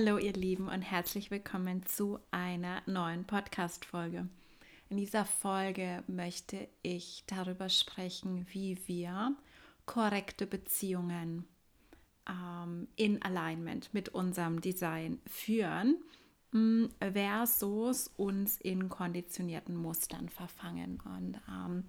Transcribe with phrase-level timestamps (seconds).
[0.00, 4.28] Hallo ihr Lieben und herzlich willkommen zu einer neuen Podcast-Folge.
[4.90, 9.34] In dieser Folge möchte ich darüber sprechen, wie wir
[9.86, 11.48] korrekte Beziehungen
[12.28, 15.96] ähm, in Alignment mit unserem Design führen
[16.52, 21.02] mm, versus uns in konditionierten Mustern verfangen.
[21.04, 21.84] Und ähm,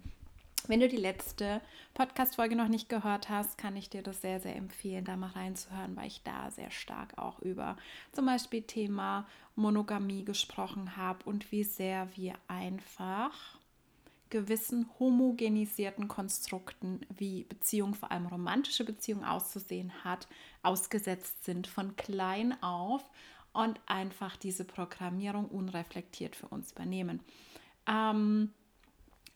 [0.68, 1.60] wenn du die letzte
[1.94, 5.96] Podcast-Folge noch nicht gehört hast, kann ich dir das sehr, sehr empfehlen, da mal reinzuhören,
[5.96, 7.76] weil ich da sehr stark auch über
[8.12, 13.58] zum Beispiel Thema Monogamie gesprochen habe und wie sehr wir einfach
[14.30, 20.28] gewissen homogenisierten Konstrukten, wie Beziehung, vor allem romantische Beziehung auszusehen hat,
[20.62, 23.02] ausgesetzt sind von klein auf
[23.52, 27.20] und einfach diese Programmierung unreflektiert für uns übernehmen.
[27.88, 28.52] Ähm,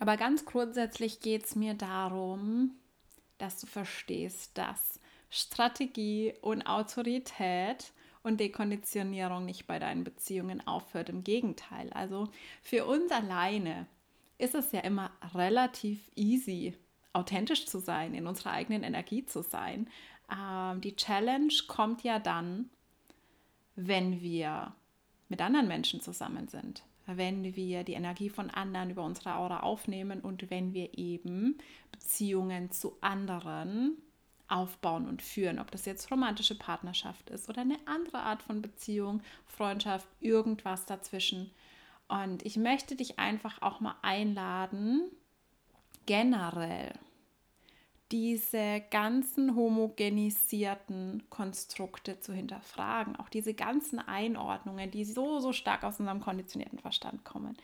[0.05, 2.72] aber ganz grundsätzlich geht es mir darum,
[3.38, 11.08] dass du verstehst, dass Strategie und Autorität und Dekonditionierung nicht bei deinen Beziehungen aufhört.
[11.08, 11.91] Im Gegenteil.
[11.94, 12.28] Also
[12.61, 13.86] für uns alleine
[14.36, 16.77] ist es ja immer relativ easy,
[17.14, 19.89] authentisch zu sein, in unserer eigenen Energie zu sein.
[20.30, 22.68] Ähm, die Challenge kommt ja dann,
[23.74, 24.74] wenn wir
[25.30, 30.20] mit anderen Menschen zusammen sind wenn wir die Energie von anderen über unsere Aura aufnehmen
[30.20, 31.58] und wenn wir eben
[31.92, 33.96] Beziehungen zu anderen
[34.48, 39.22] aufbauen und führen, ob das jetzt romantische Partnerschaft ist oder eine andere Art von Beziehung,
[39.46, 41.50] Freundschaft, irgendwas dazwischen.
[42.08, 45.11] Und ich möchte dich einfach auch mal einladen,
[46.06, 46.92] generell
[48.12, 55.98] diese ganzen homogenisierten Konstrukte zu hinterfragen, auch diese ganzen Einordnungen, die so, so stark aus
[56.00, 57.56] unserem konditionierten Verstand kommen.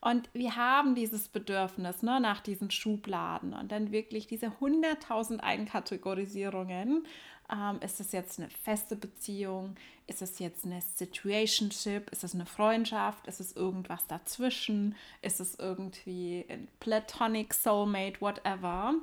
[0.00, 7.06] Und wir haben dieses Bedürfnis ne, nach diesen Schubladen und dann wirklich diese 100.000 Einkategorisierungen.
[7.52, 9.76] Ähm, ist es jetzt eine feste Beziehung?
[10.08, 12.10] Ist es jetzt eine Situationship?
[12.10, 13.28] Ist es eine Freundschaft?
[13.28, 14.96] Ist es irgendwas dazwischen?
[15.20, 18.94] Ist es irgendwie ein Platonic Soulmate, whatever?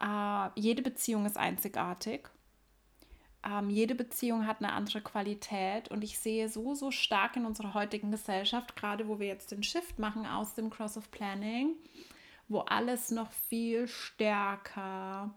[0.00, 2.28] Äh, jede Beziehung ist einzigartig.
[3.46, 7.74] Ähm, jede Beziehung hat eine andere Qualität und ich sehe so, so stark in unserer
[7.74, 11.74] heutigen Gesellschaft, gerade wo wir jetzt den Shift machen aus dem Cross of Planning,
[12.48, 15.34] wo alles noch viel stärker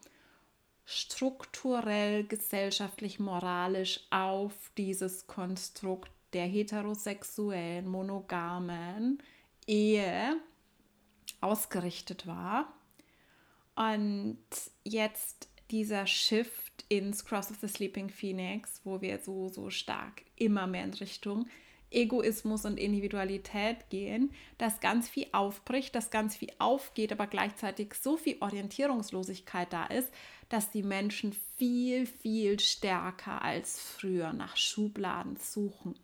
[0.85, 9.21] strukturell, gesellschaftlich, moralisch auf dieses Konstrukt der heterosexuellen, monogamen
[9.65, 10.37] Ehe
[11.41, 12.73] ausgerichtet war
[13.77, 14.37] und
[14.83, 20.67] jetzt dieser Shift ins Cross of the Sleeping Phoenix, wo wir so, so stark immer
[20.67, 21.47] mehr in Richtung
[21.89, 28.17] Egoismus und Individualität gehen, dass ganz viel aufbricht, dass ganz viel aufgeht, aber gleichzeitig so
[28.17, 30.11] viel Orientierungslosigkeit da ist,
[30.49, 35.95] dass die Menschen viel, viel stärker als früher nach Schubladen suchen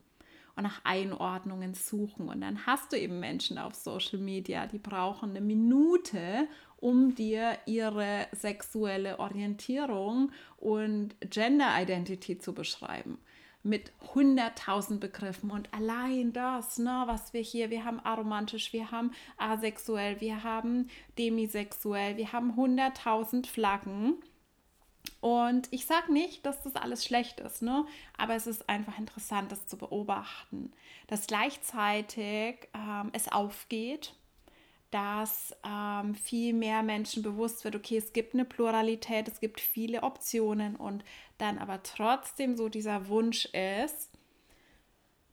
[0.55, 2.29] und nach Einordnungen suchen.
[2.29, 6.47] Und dann hast du eben Menschen auf Social Media, die brauchen eine Minute,
[6.77, 13.17] um dir ihre sexuelle Orientierung und Gender Identity zu beschreiben
[13.63, 19.11] mit 100.000 Begriffen und allein das, ne, was wir hier, wir haben aromantisch, wir haben
[19.37, 24.15] asexuell, wir haben demisexuell, wir haben 100.000 Flaggen.
[25.19, 27.85] Und ich sage nicht, dass das alles schlecht ist, ne?
[28.17, 30.73] aber es ist einfach interessant, das zu beobachten,
[31.07, 34.13] dass gleichzeitig ähm, es aufgeht
[34.93, 40.03] dass ähm, viel mehr Menschen bewusst wird, okay, es gibt eine Pluralität, es gibt viele
[40.03, 41.03] Optionen und
[41.39, 44.11] dann aber trotzdem so dieser Wunsch ist,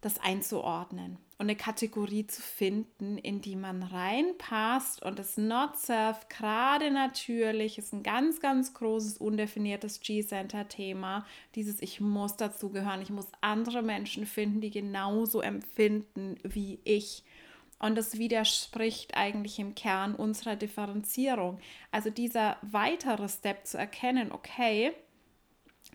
[0.00, 6.90] das einzuordnen und eine Kategorie zu finden, in die man reinpasst und das Not-Self gerade
[6.90, 11.24] natürlich ist ein ganz, ganz großes, undefiniertes G-Center-Thema.
[11.54, 17.24] Dieses Ich muss dazugehören, ich muss andere Menschen finden, die genauso empfinden wie ich
[17.78, 21.58] und das widerspricht eigentlich im Kern unserer Differenzierung.
[21.90, 24.92] Also dieser weitere Step zu erkennen, okay,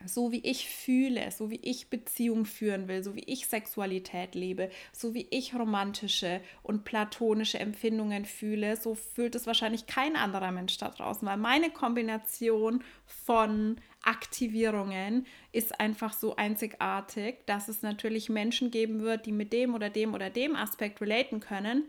[0.06, 4.70] so wie ich fühle, so wie ich Beziehung führen will, so wie ich Sexualität lebe,
[4.92, 10.78] so wie ich romantische und platonische Empfindungen fühle, so fühlt es wahrscheinlich kein anderer Mensch
[10.78, 18.72] da draußen, weil meine Kombination von Aktivierungen ist einfach so einzigartig, dass es natürlich Menschen
[18.72, 21.84] geben wird, die mit dem oder dem oder dem Aspekt relaten können,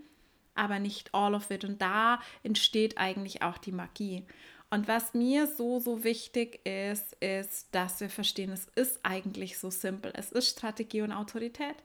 [0.55, 1.65] aber nicht all of it.
[1.65, 4.25] Und da entsteht eigentlich auch die Magie.
[4.71, 9.71] Und was mir so, so wichtig ist, ist, dass wir verstehen, es ist eigentlich so
[9.71, 10.13] simpel.
[10.15, 11.77] Es ist Strategie und Autorität.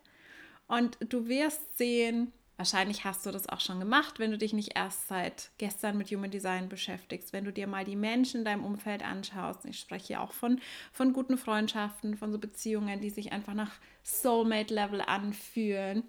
[0.68, 4.78] Und du wirst sehen, Wahrscheinlich hast du das auch schon gemacht, wenn du dich nicht
[4.78, 7.33] erst seit gestern mit Human Design beschäftigst.
[7.33, 10.62] Wenn du dir mal die Menschen in deinem Umfeld anschaust, ich spreche hier auch von,
[10.94, 13.72] von guten Freundschaften, von so Beziehungen, die sich einfach nach
[14.04, 16.04] Soulmate-Level anfühlen.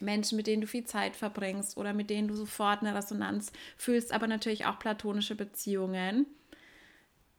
[0.00, 4.12] Menschen, mit denen du viel Zeit verbringst oder mit denen du sofort eine Resonanz fühlst,
[4.12, 6.26] aber natürlich auch platonische Beziehungen,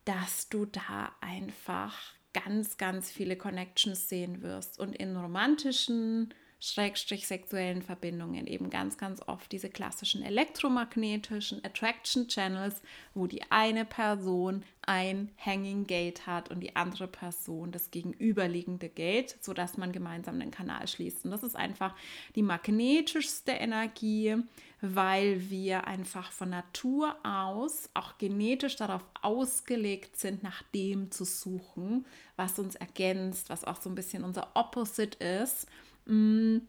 [0.06, 7.82] dass du da einfach ganz, ganz viele Connections sehen wirst und in romantischen schrägstrich sexuellen
[7.82, 12.82] Verbindungen eben ganz, ganz oft diese klassischen elektromagnetischen Attraction Channels,
[13.14, 19.38] wo die eine Person ein Hanging Gate hat und die andere Person das gegenüberliegende Gate,
[19.40, 21.26] sodass man gemeinsam den Kanal schließt.
[21.26, 21.96] Und das ist einfach
[22.36, 24.36] die magnetischste Energie,
[24.82, 32.06] weil wir einfach von Natur aus auch genetisch darauf ausgelegt sind, nach dem zu suchen,
[32.36, 35.68] was uns ergänzt, was auch so ein bisschen unser Opposite ist
[36.10, 36.62] Mm,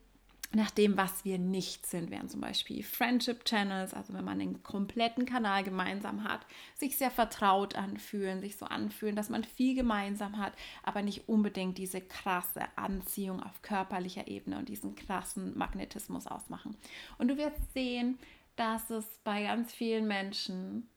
[0.52, 4.64] nach dem, was wir nicht sind, wären zum Beispiel Friendship Channels, also wenn man einen
[4.64, 6.40] kompletten Kanal gemeinsam hat,
[6.74, 10.52] sich sehr vertraut anfühlen, sich so anfühlen, dass man viel gemeinsam hat,
[10.82, 16.76] aber nicht unbedingt diese krasse Anziehung auf körperlicher Ebene und diesen krassen Magnetismus ausmachen.
[17.16, 18.18] Und du wirst sehen,
[18.56, 20.88] dass es bei ganz vielen Menschen,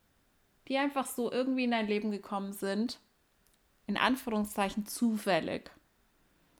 [0.67, 2.99] die einfach so irgendwie in dein Leben gekommen sind,
[3.85, 5.69] in Anführungszeichen zufällig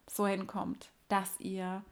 [0.05, 1.83] so hinkommt dass ihr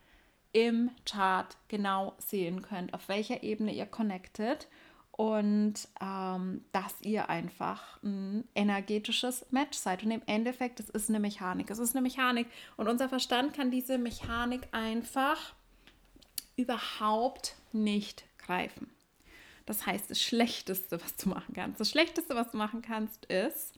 [0.51, 4.67] im Chart genau sehen könnt, auf welcher Ebene ihr connectet
[5.11, 10.01] und ähm, dass ihr einfach ein energetisches Match seid.
[10.01, 11.69] Und im Endeffekt, es ist eine Mechanik.
[11.69, 12.47] Es ist eine Mechanik
[12.77, 15.53] und unser Verstand kann diese Mechanik einfach
[16.55, 18.89] überhaupt nicht greifen.
[19.67, 23.75] Das heißt, das Schlechteste, was du machen kannst, das Schlechteste, was du machen kannst, ist,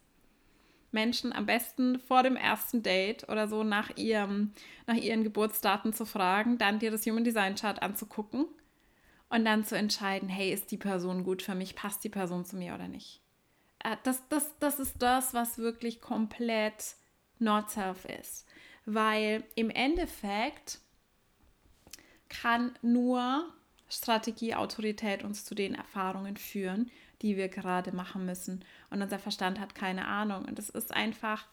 [0.94, 4.54] Menschen am besten vor dem ersten Date oder so nach, ihrem,
[4.88, 8.46] nach ihren Geburtsdaten zu fragen, dann dir das Human Design Chart anzugucken
[9.30, 12.56] und dann zu entscheiden, hey, ist die Person gut für mich, passt die Person zu
[12.56, 13.22] mir oder nicht.
[13.84, 16.96] Äh, das, das, das ist das, was wirklich komplett
[17.40, 18.48] not self ist.
[18.86, 20.80] Weil im Endeffekt
[22.30, 23.52] kann nur
[23.90, 26.90] Strategie, Autorität uns zu den Erfahrungen führen,
[27.24, 28.64] die wir gerade machen müssen.
[28.92, 30.46] Und unser Verstand hat keine Ahnung.
[30.46, 31.48] Und es ist einfach,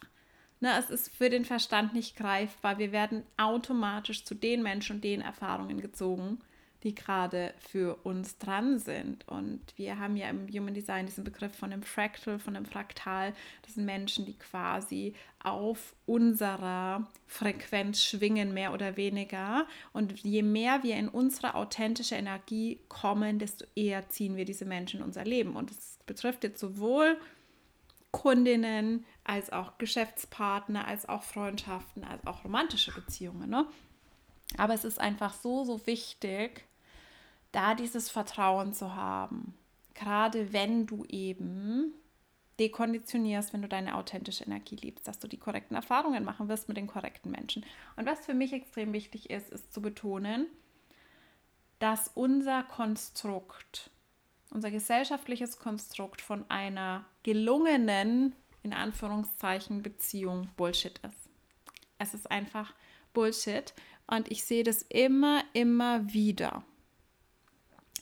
[0.59, 2.79] ne, es ist für den Verstand nicht greifbar.
[2.79, 6.41] Wir werden automatisch zu den Menschen und den Erfahrungen gezogen,
[6.83, 9.29] die gerade für uns dran sind.
[9.29, 13.35] Und wir haben ja im Human Design diesen Begriff von einem Fractal, von einem Fraktal.
[13.63, 19.67] Das sind Menschen, die quasi auf unserer Frequenz schwingen, mehr oder weniger.
[19.93, 25.01] Und je mehr wir in unsere authentische Energie kommen, desto eher ziehen wir diese Menschen
[25.01, 25.57] in unser Leben.
[25.57, 27.19] Und das betrifft jetzt sowohl
[28.11, 33.49] Kundinnen als auch Geschäftspartner, als auch Freundschaften, als auch romantische Beziehungen.
[33.49, 33.67] Ne?
[34.57, 36.65] Aber es ist einfach so, so wichtig,
[37.53, 39.55] da dieses Vertrauen zu haben,
[39.95, 41.95] gerade wenn du eben
[42.59, 46.77] dekonditionierst, wenn du deine authentische Energie liebst, dass du die korrekten Erfahrungen machen wirst mit
[46.77, 47.65] den korrekten Menschen.
[47.97, 50.47] Und was für mich extrem wichtig ist, ist zu betonen,
[51.79, 53.91] dass unser Konstrukt,
[54.51, 61.31] unser gesellschaftliches Konstrukt von einer gelungenen, in Anführungszeichen, Beziehung Bullshit ist.
[61.99, 62.75] Es ist einfach
[63.15, 63.73] Bullshit.
[64.07, 66.63] Und ich sehe das immer, immer wieder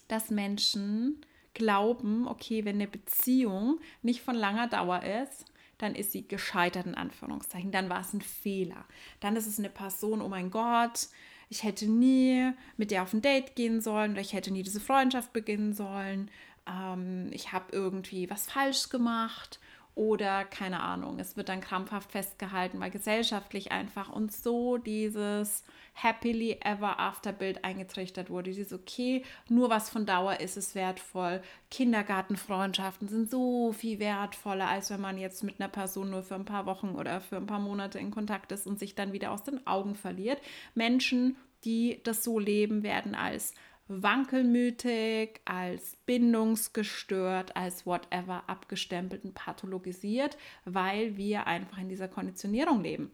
[0.09, 1.21] dass Menschen
[1.55, 5.45] glauben, okay, wenn eine Beziehung nicht von langer Dauer ist,
[5.79, 7.71] dann ist sie gescheitert in Anführungszeichen.
[7.71, 8.85] Dann war es ein Fehler.
[9.21, 11.09] Dann ist es eine Person, oh mein Gott,
[11.49, 14.81] ich hätte nie mit der auf ein Date gehen sollen oder ich hätte nie diese
[14.81, 16.31] Freundschaft beginnen sollen.
[16.67, 19.61] Ähm, ich habe irgendwie was falsch gemacht
[19.99, 26.57] oder keine Ahnung, es wird dann krampfhaft festgehalten, weil gesellschaftlich einfach uns so dieses happily
[26.63, 28.53] ever after Bild eingetrichtert wurde.
[28.53, 31.43] Dieses okay, nur was von Dauer ist, ist wertvoll.
[31.73, 36.45] Kindergartenfreundschaften sind so viel wertvoller, als wenn man jetzt mit einer Person nur für ein
[36.45, 39.43] paar Wochen oder für ein paar Monate in Kontakt ist und sich dann wieder aus
[39.43, 40.41] den Augen verliert.
[40.77, 43.53] Menschen, die das so leben, werden als
[43.89, 53.11] wankelmütig, als bindungsgestört, als whatever abgestempelt und pathologisiert, weil wir einfach in dieser Konditionierung leben.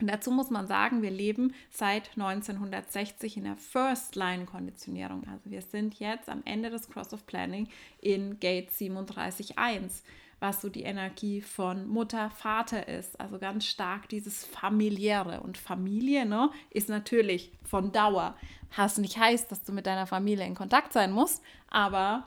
[0.00, 5.26] Und dazu muss man sagen, wir leben seit 1960 in der First-Line-Konditionierung.
[5.30, 7.68] Also wir sind jetzt am Ende des Cross of Planning
[8.00, 10.02] in Gate 37.1
[10.40, 13.20] was so die Energie von Mutter, Vater ist.
[13.20, 15.40] Also ganz stark dieses familiäre.
[15.40, 18.36] Und Familie ne, ist natürlich von Dauer.
[18.74, 22.26] Was nicht heißt, dass du mit deiner Familie in Kontakt sein musst, aber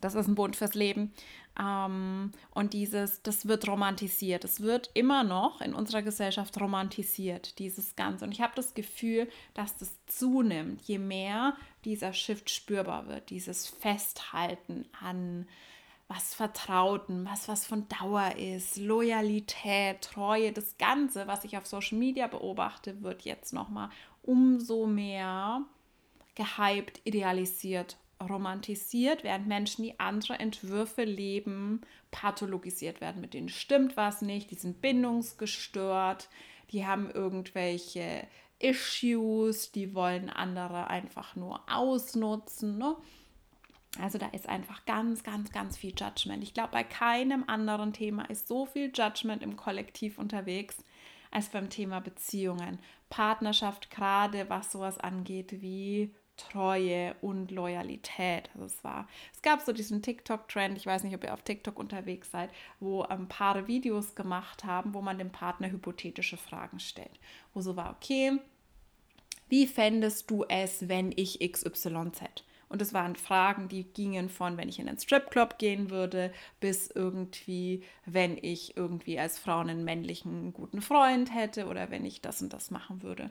[0.00, 1.12] das ist ein Bund fürs Leben.
[1.58, 4.44] Ähm, und dieses, das wird romantisiert.
[4.44, 8.24] Es wird immer noch in unserer Gesellschaft romantisiert, dieses Ganze.
[8.24, 13.68] Und ich habe das Gefühl, dass das zunimmt, je mehr dieser Shift spürbar wird, dieses
[13.68, 15.46] Festhalten an
[16.08, 21.98] was Vertrauten, was was von Dauer ist, Loyalität, Treue, das Ganze, was ich auf Social
[21.98, 23.88] Media beobachte, wird jetzt nochmal
[24.22, 25.62] umso mehr
[26.34, 31.80] gehypt, idealisiert, romantisiert, während Menschen, die andere Entwürfe leben,
[32.10, 33.20] pathologisiert werden.
[33.20, 36.28] Mit denen stimmt was nicht, die sind bindungsgestört,
[36.70, 38.26] die haben irgendwelche
[38.58, 42.78] Issues, die wollen andere einfach nur ausnutzen.
[42.78, 42.96] Ne?
[44.00, 46.42] Also da ist einfach ganz, ganz, ganz viel Judgment.
[46.42, 50.82] Ich glaube, bei keinem anderen Thema ist so viel Judgment im Kollektiv unterwegs
[51.30, 52.78] als beim Thema Beziehungen.
[53.08, 58.50] Partnerschaft, gerade was sowas angeht wie Treue und Loyalität.
[58.54, 61.78] Also es war, es gab so diesen TikTok-Trend, ich weiß nicht, ob ihr auf TikTok
[61.78, 67.20] unterwegs seid, wo ähm, Paare Videos gemacht haben, wo man dem Partner hypothetische Fragen stellt.
[67.52, 68.40] Wo so war, okay,
[69.48, 72.43] wie fändest du es, wenn ich XYZ?
[72.68, 76.90] Und es waren Fragen, die gingen von, wenn ich in einen Stripclub gehen würde, bis
[76.90, 82.42] irgendwie, wenn ich irgendwie als Frau einen männlichen guten Freund hätte oder wenn ich das
[82.42, 83.30] und das machen würde.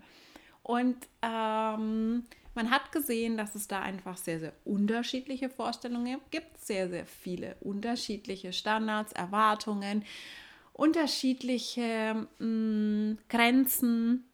[0.64, 2.24] Und ähm,
[2.56, 7.56] man hat gesehen, dass es da einfach sehr, sehr unterschiedliche Vorstellungen gibt, sehr, sehr viele
[7.62, 10.06] unterschiedliche Standards, Erwartungen,
[10.74, 14.26] unterschiedliche mh, mm, Grenzen.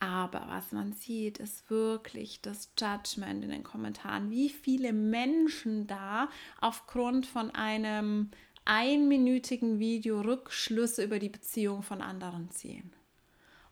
[0.00, 6.28] Aber was man sieht, ist wirklich das Judgment in den Kommentaren, wie viele Menschen da
[6.60, 8.30] aufgrund von einem
[8.64, 12.92] einminütigen Video Rückschlüsse über die Beziehung von anderen ziehen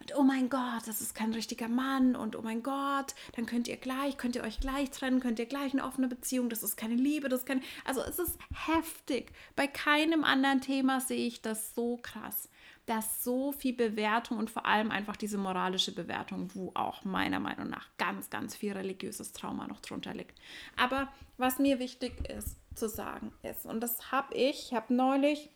[0.06, 3.66] und oh mein Gott, das ist kein richtiger Mann und oh mein Gott, dann könnt
[3.66, 6.76] ihr gleich, könnt ihr euch gleich trennen, könnt ihr gleich eine offene Beziehung, das ist
[6.76, 9.32] keine Liebe, das kein, also es ist heftig.
[9.56, 12.48] Bei keinem anderen Thema sehe ich das so krass,
[12.86, 17.68] dass so viel Bewertung und vor allem einfach diese moralische Bewertung, wo auch meiner Meinung
[17.68, 20.38] nach ganz, ganz viel religiöses Trauma noch drunter liegt.
[20.76, 25.50] Aber was mir wichtig ist zu sagen ist, und das habe ich, ich habe neulich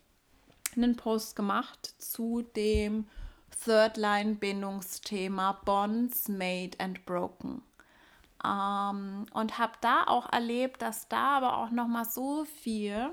[0.74, 3.06] einen Post gemacht zu dem
[3.64, 7.62] Third-Line-Bindungsthema Bonds Made and Broken.
[8.44, 13.10] Ähm, und habe da auch erlebt, dass da aber auch noch mal so viel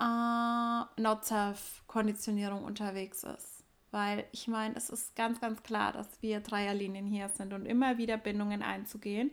[0.00, 3.64] äh, Not-Self-Konditionierung unterwegs ist.
[3.90, 7.96] Weil ich meine, es ist ganz, ganz klar, dass wir Dreierlinien hier sind und immer
[7.96, 9.30] wieder Bindungen einzugehen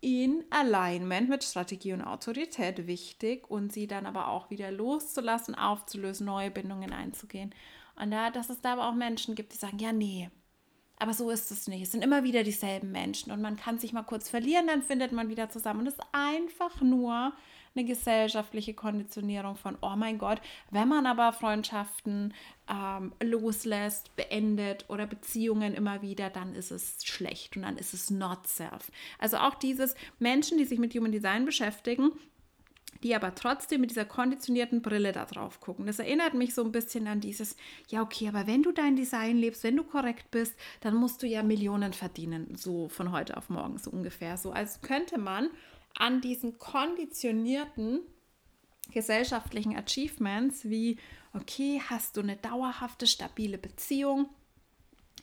[0.00, 6.26] in Alignment mit Strategie und Autorität wichtig und sie dann aber auch wieder loszulassen, aufzulösen,
[6.26, 7.54] neue Bindungen einzugehen.
[8.00, 10.30] Und da, dass es da aber auch Menschen gibt, die sagen, ja, nee,
[10.98, 11.82] aber so ist es nicht.
[11.82, 15.12] Es sind immer wieder dieselben Menschen und man kann sich mal kurz verlieren, dann findet
[15.12, 15.80] man wieder zusammen.
[15.80, 17.32] Und es ist einfach nur
[17.74, 22.32] eine gesellschaftliche Konditionierung von, oh mein Gott, wenn man aber Freundschaften
[22.70, 28.10] ähm, loslässt, beendet oder Beziehungen immer wieder, dann ist es schlecht und dann ist es
[28.10, 28.90] not self.
[29.18, 32.12] Also auch dieses Menschen, die sich mit Human Design beschäftigen,
[33.02, 35.86] die aber trotzdem mit dieser konditionierten Brille da drauf gucken.
[35.86, 37.56] Das erinnert mich so ein bisschen an dieses,
[37.88, 41.26] ja, okay, aber wenn du dein Design lebst, wenn du korrekt bist, dann musst du
[41.26, 44.36] ja Millionen verdienen, so von heute auf morgen, so ungefähr.
[44.36, 45.50] So als könnte man
[45.96, 48.00] an diesen konditionierten
[48.92, 50.98] gesellschaftlichen Achievements wie,
[51.32, 54.28] okay, hast du eine dauerhafte, stabile Beziehung,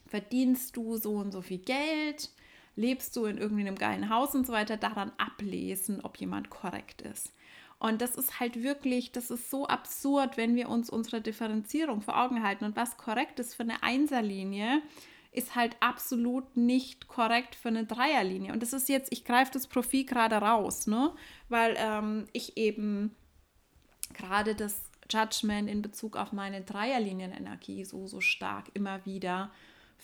[0.07, 2.29] verdienst du so und so viel Geld,
[2.75, 7.01] lebst du in irgendwie einem geilen Haus und so weiter, daran ablesen, ob jemand korrekt
[7.01, 7.33] ist.
[7.83, 12.17] Und das ist halt wirklich, das ist so absurd, wenn wir uns unsere Differenzierung vor
[12.17, 12.63] Augen halten.
[12.63, 14.81] Und was korrekt ist für eine Einserlinie,
[15.33, 18.53] ist halt absolut nicht korrekt für eine Dreierlinie.
[18.53, 21.13] Und das ist jetzt, ich greife das Profil gerade raus, ne?
[21.49, 23.13] Weil ähm, ich eben
[24.13, 29.51] gerade das Judgment in Bezug auf meine Dreierlinienenergie so, so stark immer wieder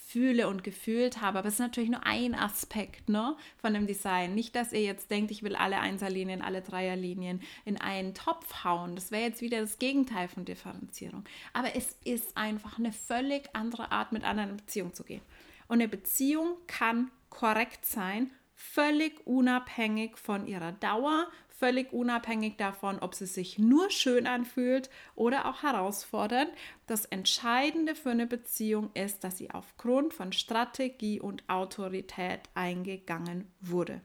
[0.06, 1.40] fühle und gefühlt habe.
[1.40, 4.36] Aber es ist natürlich nur ein Aspekt ne, von dem Design.
[4.36, 8.96] Nicht, dass ihr jetzt denkt, ich will alle Einserlinien, alle Dreierlinien in einen Topf hauen.
[8.96, 11.24] Das wäre jetzt wieder das Gegenteil von Differenzierung.
[11.54, 15.22] Aber es ist einfach eine völlig andere Art, mit anderen in Beziehung zu gehen.
[15.68, 21.28] Und eine Beziehung kann korrekt sein, völlig unabhängig von ihrer Dauer,
[21.60, 26.50] völlig unabhängig davon, ob sie sich nur schön anfühlt oder auch herausfordernd.
[26.88, 34.02] Das Entscheidende für eine Beziehung ist, dass sie aufgrund von Strategie und Autorität eingegangen wurde.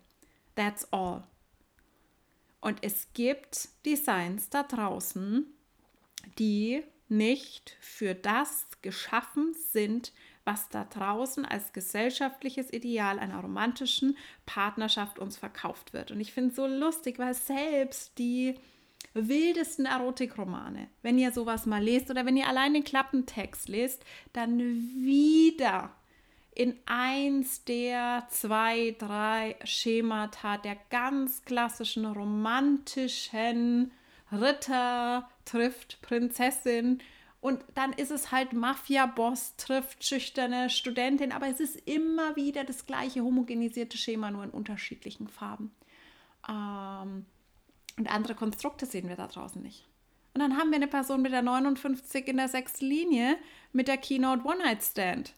[0.57, 1.25] That's all.
[2.61, 5.47] Und es gibt Designs da draußen,
[6.39, 10.13] die nicht für das geschaffen sind,
[10.45, 16.11] was da draußen als gesellschaftliches Ideal einer romantischen Partnerschaft uns verkauft wird.
[16.11, 18.55] Und ich finde es so lustig, weil selbst die
[19.15, 24.59] wildesten Erotikromane, wenn ihr sowas mal lest oder wenn ihr allein den Klappentext lest, dann
[24.59, 25.91] wieder
[26.55, 33.93] in eins der zwei, drei Schemata der ganz klassischen romantischen
[34.31, 37.01] Ritter trifft Prinzessin
[37.45, 42.87] und dann ist es halt Mafia-Boss trifft schüchterne Studentin, aber es ist immer wieder das
[42.87, 45.71] gleiche homogenisierte Schema, nur in unterschiedlichen Farben.
[46.49, 47.27] Ähm,
[47.99, 49.87] und andere Konstrukte sehen wir da draußen nicht.
[50.33, 53.37] Und dann haben wir eine Person mit der 59 in der sechsten Linie
[53.75, 55.35] mit der Keynote One-Night-Stand.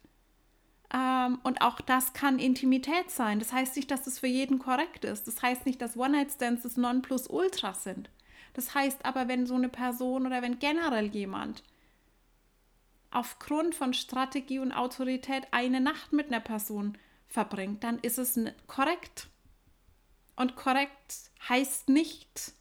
[0.95, 3.41] Ähm, und auch das kann Intimität sein.
[3.41, 5.27] Das heißt nicht, dass das für jeden korrekt ist.
[5.27, 8.11] Das heißt nicht, dass One-Night-Stands das Nonplusultra sind.
[8.55, 11.65] Das heißt aber, wenn so eine Person oder wenn generell jemand
[13.17, 16.97] aufgrund von Strategie und Autorität eine Nacht mit einer Person
[17.29, 19.29] verbringt, dann ist es korrekt.
[20.37, 22.53] Und korrekt heißt nicht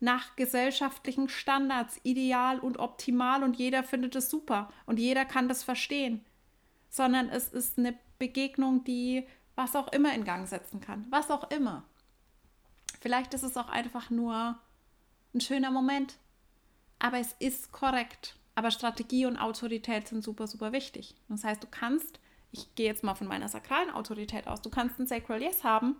[0.00, 5.62] nach gesellschaftlichen Standards ideal und optimal und jeder findet es super und jeder kann das
[5.62, 6.24] verstehen
[6.94, 11.06] sondern es ist eine Begegnung, die was auch immer in Gang setzen kann.
[11.10, 11.82] Was auch immer.
[13.00, 14.56] Vielleicht ist es auch einfach nur
[15.34, 16.14] ein schöner Moment.
[17.00, 18.36] Aber es ist korrekt.
[18.54, 21.14] Aber Strategie und Autorität sind super, super wichtig.
[21.28, 22.20] Das heißt, du kannst,
[22.52, 25.96] ich gehe jetzt mal von meiner sakralen Autorität aus, du kannst ein Sacral Yes haben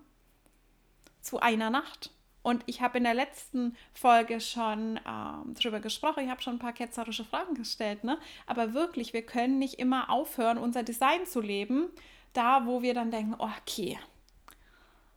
[1.20, 2.10] zu einer Nacht
[2.44, 6.58] und ich habe in der letzten Folge schon ähm, darüber gesprochen, ich habe schon ein
[6.60, 8.18] paar ketzerische Fragen gestellt, ne?
[8.46, 11.88] aber wirklich, wir können nicht immer aufhören, unser Design zu leben,
[12.34, 13.98] da wo wir dann denken, oh, okay,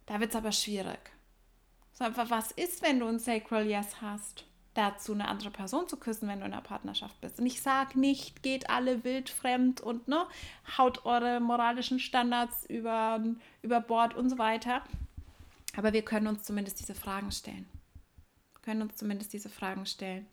[0.06, 1.12] da wird es aber schwierig.
[1.92, 4.46] So einfach, was ist, wenn du ein Sacral Yes hast?
[4.78, 7.40] Dazu eine andere Person zu küssen, wenn du in einer Partnerschaft bist.
[7.40, 10.26] Und ich sage nicht, geht alle wild fremd und ne,
[10.78, 13.24] haut eure moralischen Standards über,
[13.62, 14.82] über Bord und so weiter.
[15.76, 17.68] Aber wir können uns zumindest diese Fragen stellen.
[18.54, 20.28] Wir können uns zumindest diese Fragen stellen.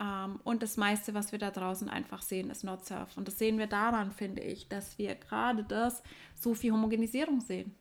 [0.00, 3.16] Ähm, und das meiste, was wir da draußen einfach sehen, ist Not Surf.
[3.16, 6.02] Und das sehen wir daran, finde ich, dass wir gerade das
[6.34, 7.74] so viel Homogenisierung sehen.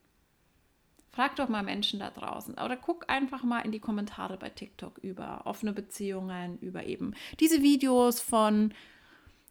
[1.11, 4.99] Frag doch mal Menschen da draußen oder guck einfach mal in die Kommentare bei TikTok
[4.99, 8.73] über offene Beziehungen, über eben diese Videos von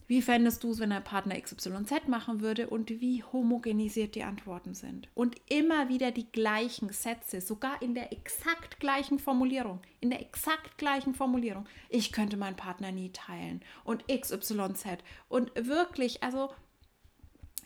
[0.08, 4.74] wie fändest du es, wenn dein Partner XYZ machen würde und wie homogenisiert die Antworten
[4.74, 5.08] sind.
[5.14, 9.80] Und immer wieder die gleichen Sätze, sogar in der exakt gleichen Formulierung.
[10.00, 11.66] In der exakt gleichen Formulierung.
[11.90, 13.60] Ich könnte meinen Partner nie teilen.
[13.84, 14.86] Und XYZ.
[15.28, 16.48] Und wirklich, also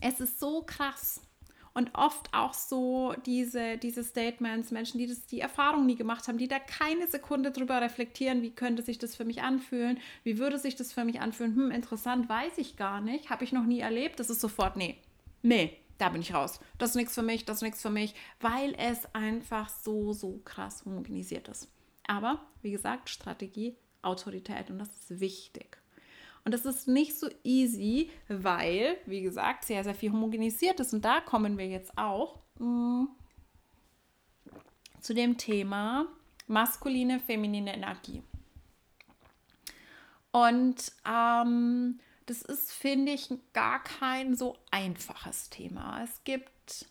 [0.00, 1.20] es ist so krass
[1.74, 6.38] und oft auch so diese, diese Statements, Menschen, die das, die Erfahrung nie gemacht haben,
[6.38, 10.58] die da keine Sekunde drüber reflektieren, wie könnte sich das für mich anfühlen, wie würde
[10.58, 13.80] sich das für mich anfühlen, hm, interessant, weiß ich gar nicht, habe ich noch nie
[13.80, 14.98] erlebt, das ist sofort, nee,
[15.42, 16.60] nee, da bin ich raus.
[16.78, 20.40] Das ist nichts für mich, das ist nichts für mich, weil es einfach so, so
[20.44, 21.68] krass homogenisiert ist.
[22.06, 25.81] Aber, wie gesagt, Strategie, Autorität und das ist wichtig.
[26.44, 30.92] Und das ist nicht so easy, weil, wie gesagt, sehr, sehr viel homogenisiert ist.
[30.92, 33.08] Und da kommen wir jetzt auch mh, mm,
[35.00, 36.06] zu dem Thema
[36.46, 38.22] maskuline, feminine Energie.
[40.32, 46.02] Und ähm, das ist, finde ich, gar kein so einfaches Thema.
[46.02, 46.86] Es gibt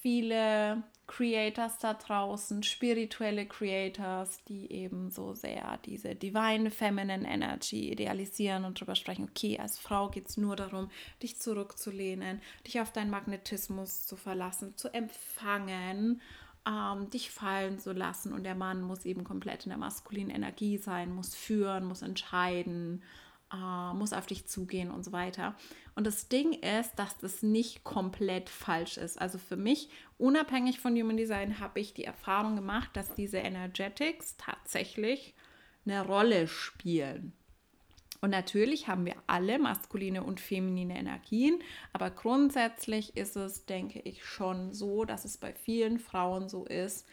[0.00, 8.64] viele Creators da draußen, spirituelle Creators, die eben so sehr diese Divine Feminine Energy idealisieren
[8.64, 10.88] und darüber sprechen, okay, als Frau geht es nur darum,
[11.20, 16.20] dich zurückzulehnen, dich auf deinen Magnetismus zu verlassen, zu empfangen,
[16.64, 18.32] ähm, dich fallen zu lassen.
[18.32, 23.02] Und der Mann muss eben komplett in der maskulinen Energie sein, muss führen, muss entscheiden,
[23.52, 25.54] äh, muss auf dich zugehen und so weiter.
[25.94, 29.20] Und das Ding ist, dass das nicht komplett falsch ist.
[29.20, 34.36] Also für mich, unabhängig von Human Design, habe ich die Erfahrung gemacht, dass diese Energetics
[34.36, 35.34] tatsächlich
[35.84, 37.32] eine Rolle spielen.
[38.20, 41.58] Und natürlich haben wir alle maskuline und feminine Energien,
[41.94, 47.06] aber grundsätzlich ist es, denke ich, schon so, dass es bei vielen Frauen so ist,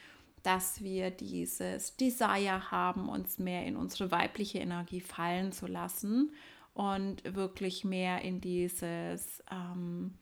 [0.47, 6.31] dass wir dieses Desire haben, uns mehr in unsere weibliche Energie fallen zu lassen
[6.73, 10.13] und wirklich mehr in dieses ähm,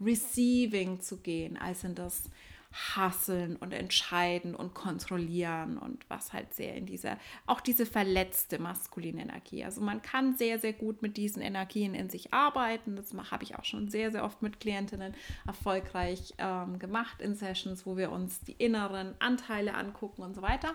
[0.00, 2.30] Receiving zu gehen, als in das
[2.74, 9.22] hasseln und entscheiden und kontrollieren und was halt sehr in dieser, auch diese verletzte maskuline
[9.22, 9.64] Energie.
[9.64, 12.96] Also man kann sehr, sehr gut mit diesen Energien in sich arbeiten.
[12.96, 15.14] Das habe ich auch schon sehr, sehr oft mit Klientinnen
[15.46, 20.74] erfolgreich ähm, gemacht in Sessions, wo wir uns die inneren Anteile angucken und so weiter.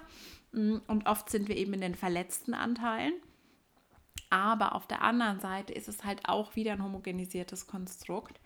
[0.53, 3.13] Mm, und oft sind wir eben in den verletzten Anteilen.
[4.29, 8.39] Aber auf der anderen Seite ist es halt auch wieder ein homogenisiertes Konstrukt.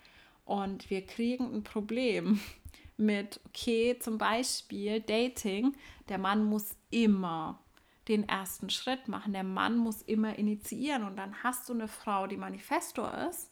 [0.44, 2.40] Und wir kriegen ein Problem,
[2.96, 5.74] mit, okay, zum Beispiel Dating,
[6.08, 7.60] der Mann muss immer
[8.08, 9.32] den ersten Schritt machen.
[9.32, 13.50] Der Mann muss immer initiieren und dann hast du eine Frau, die Manifestor ist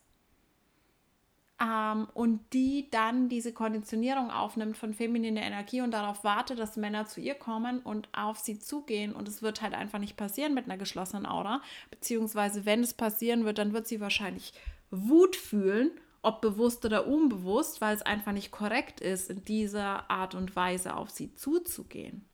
[1.62, 7.06] ähm, und die dann diese Konditionierung aufnimmt von femininer Energie und darauf wartet, dass Männer
[7.06, 10.64] zu ihr kommen und auf sie zugehen und es wird halt einfach nicht passieren mit
[10.64, 14.52] einer geschlossenen Aura, beziehungsweise wenn es passieren wird, dann wird sie wahrscheinlich
[14.90, 15.90] Wut fühlen,
[16.22, 20.94] ob bewusst oder unbewusst, weil es einfach nicht korrekt ist, in dieser Art und Weise
[20.94, 22.24] auf sie zuzugehen.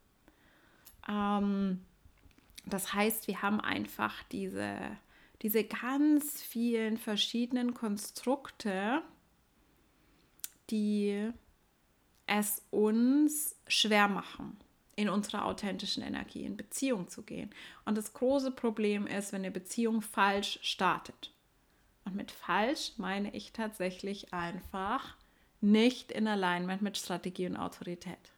[1.09, 1.81] Ähm,
[2.67, 4.79] das heißt, wir haben einfach diese,
[5.41, 9.03] diese ganz vielen verschiedenen Konstrukte,
[10.69, 11.33] die
[12.27, 14.59] es uns schwer machen,
[14.97, 17.55] in unserer authentischen Energie in Beziehung zu gehen.
[17.87, 21.33] Und das große Problem ist, wenn eine Beziehung falsch startet.
[22.09, 25.15] Und mit falsch meine ich tatsächlich einfach
[25.61, 28.33] nicht in Alignment mit Strategie und Autorität.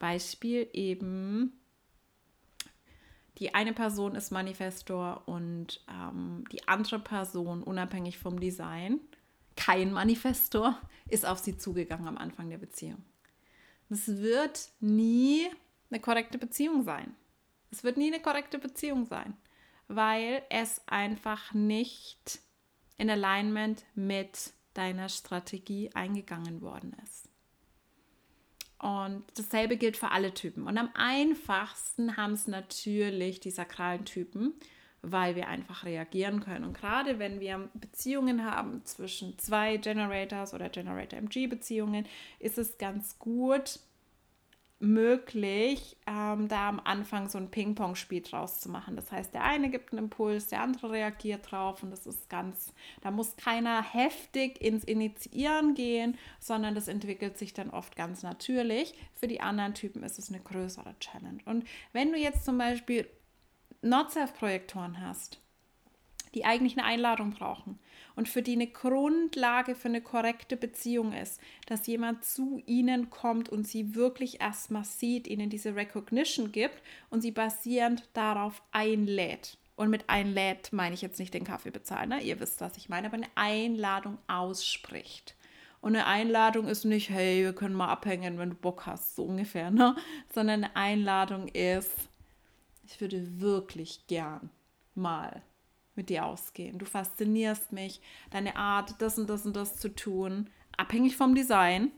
[0.00, 1.52] Beispiel eben,
[3.38, 8.98] die eine Person ist Manifestor und ähm, die andere Person, unabhängig vom Design,
[9.56, 10.76] kein Manifestor,
[11.08, 13.04] ist auf sie zugegangen am Anfang der Beziehung.
[13.90, 15.46] Es wird nie
[15.88, 17.14] eine korrekte Beziehung sein.
[17.70, 19.36] Es wird nie eine korrekte Beziehung sein,
[19.90, 22.38] weil es einfach nicht
[22.96, 27.28] in Alignment mit deiner Strategie eingegangen worden ist.
[28.78, 30.66] Und dasselbe gilt für alle Typen.
[30.66, 34.54] Und am einfachsten haben es natürlich die sakralen Typen,
[35.02, 36.64] weil wir einfach reagieren können.
[36.64, 42.06] Und gerade wenn wir Beziehungen haben zwischen zwei Generators oder Generator-MG-Beziehungen,
[42.38, 43.80] ist es ganz gut
[44.80, 48.96] möglich, ähm, da am Anfang so ein Ping-Pong-Spiel draus zu machen.
[48.96, 52.72] Das heißt, der eine gibt einen Impuls, der andere reagiert drauf und das ist ganz,
[53.02, 58.94] da muss keiner heftig ins Initiieren gehen, sondern das entwickelt sich dann oft ganz natürlich.
[59.14, 61.40] Für die anderen Typen ist es eine größere Challenge.
[61.44, 63.06] Und wenn du jetzt zum Beispiel
[63.82, 65.40] Not-Self-Projektoren hast,
[66.34, 67.78] die eigentlich eine Einladung brauchen
[68.16, 73.48] und für die eine Grundlage für eine korrekte Beziehung ist, dass jemand zu ihnen kommt
[73.48, 79.56] und sie wirklich erstmal sieht, ihnen diese Recognition gibt und sie basierend darauf einlädt.
[79.76, 82.20] Und mit einlädt meine ich jetzt nicht den Kaffee bezahlen, ne?
[82.20, 85.34] ihr wisst, was ich meine, aber eine Einladung ausspricht.
[85.80, 89.24] Und eine Einladung ist nicht, hey, wir können mal abhängen, wenn du Bock hast, so
[89.24, 89.96] ungefähr, ne?
[90.30, 92.10] Sondern eine Einladung ist,
[92.84, 94.50] ich würde wirklich gern
[94.94, 95.42] mal
[96.00, 96.78] mit dir ausgehen.
[96.78, 101.92] Du faszinierst mich, deine Art, das und das und das zu tun, abhängig vom Design,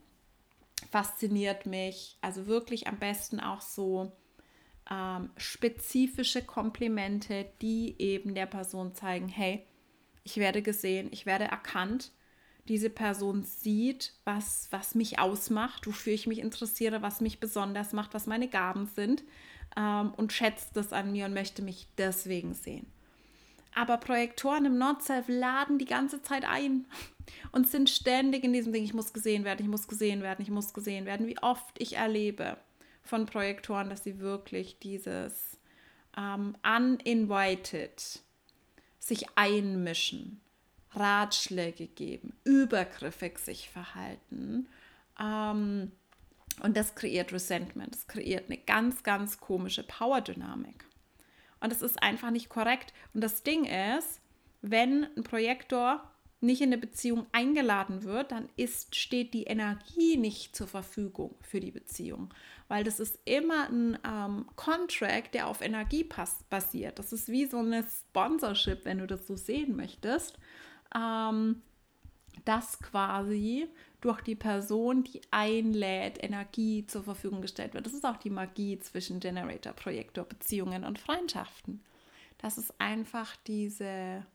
[0.90, 2.18] fasziniert mich.
[2.20, 4.10] Also wirklich am besten auch so
[4.90, 9.64] ähm, spezifische Komplimente, die eben der Person zeigen, hey,
[10.24, 12.10] ich werde gesehen, ich werde erkannt.
[12.66, 18.14] Diese Person sieht, was, was mich ausmacht, wofür ich mich interessiere, was mich besonders macht,
[18.14, 19.22] was meine Gaben sind
[19.76, 22.91] ähm, und schätzt das an mir und möchte mich deswegen sehen.
[23.74, 26.86] Aber Projektoren im Not-Self laden die ganze Zeit ein
[27.52, 30.50] und sind ständig in diesem Ding, ich muss gesehen werden, ich muss gesehen werden, ich
[30.50, 31.26] muss gesehen werden.
[31.26, 32.58] Wie oft ich erlebe
[33.02, 35.58] von Projektoren, dass sie wirklich dieses
[36.16, 38.20] ähm, uninvited
[38.98, 40.40] sich einmischen,
[40.94, 44.68] Ratschläge geben, übergriffig sich verhalten.
[45.18, 45.92] Ähm,
[46.62, 50.84] und das kreiert Resentment, das kreiert eine ganz, ganz komische Power-Dynamik.
[51.62, 52.92] Und das ist einfach nicht korrekt.
[53.14, 54.20] Und das Ding ist,
[54.62, 56.02] wenn ein Projektor
[56.40, 61.60] nicht in eine Beziehung eingeladen wird, dann ist, steht die Energie nicht zur Verfügung für
[61.60, 62.34] die Beziehung.
[62.66, 66.98] Weil das ist immer ein ähm, Contract, der auf Energie pass basiert.
[66.98, 70.36] Das ist wie so eine Sponsorship, wenn du das so sehen möchtest.
[70.96, 71.62] Ähm,
[72.44, 73.68] dass quasi
[74.02, 77.86] durch die Person, die einlädt, Energie zur Verfügung gestellt wird.
[77.86, 81.82] Das ist auch die Magie zwischen Generator, Projektor, Beziehungen und Freundschaften.
[82.38, 84.26] Das ist einfach diese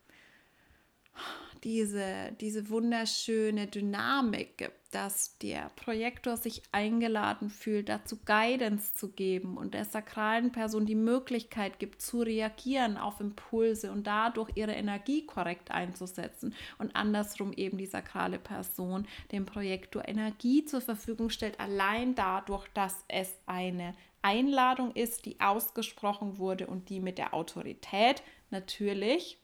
[1.64, 9.58] diese, diese wunderschöne Dynamik gibt, dass der Projektor sich eingeladen fühlt, dazu Guidance zu geben
[9.58, 15.26] und der sakralen Person die Möglichkeit gibt, zu reagieren auf Impulse und dadurch ihre Energie
[15.26, 22.16] korrekt einzusetzen und andersrum eben die sakrale Person dem Projektor Energie zur Verfügung stellt, allein
[22.16, 29.40] dadurch, dass es eine Einladung ist, die ausgesprochen wurde und die mit der Autorität natürlich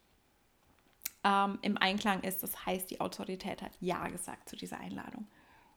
[1.23, 2.43] ähm, im Einklang ist.
[2.43, 5.27] Das heißt, die Autorität hat Ja gesagt zu dieser Einladung.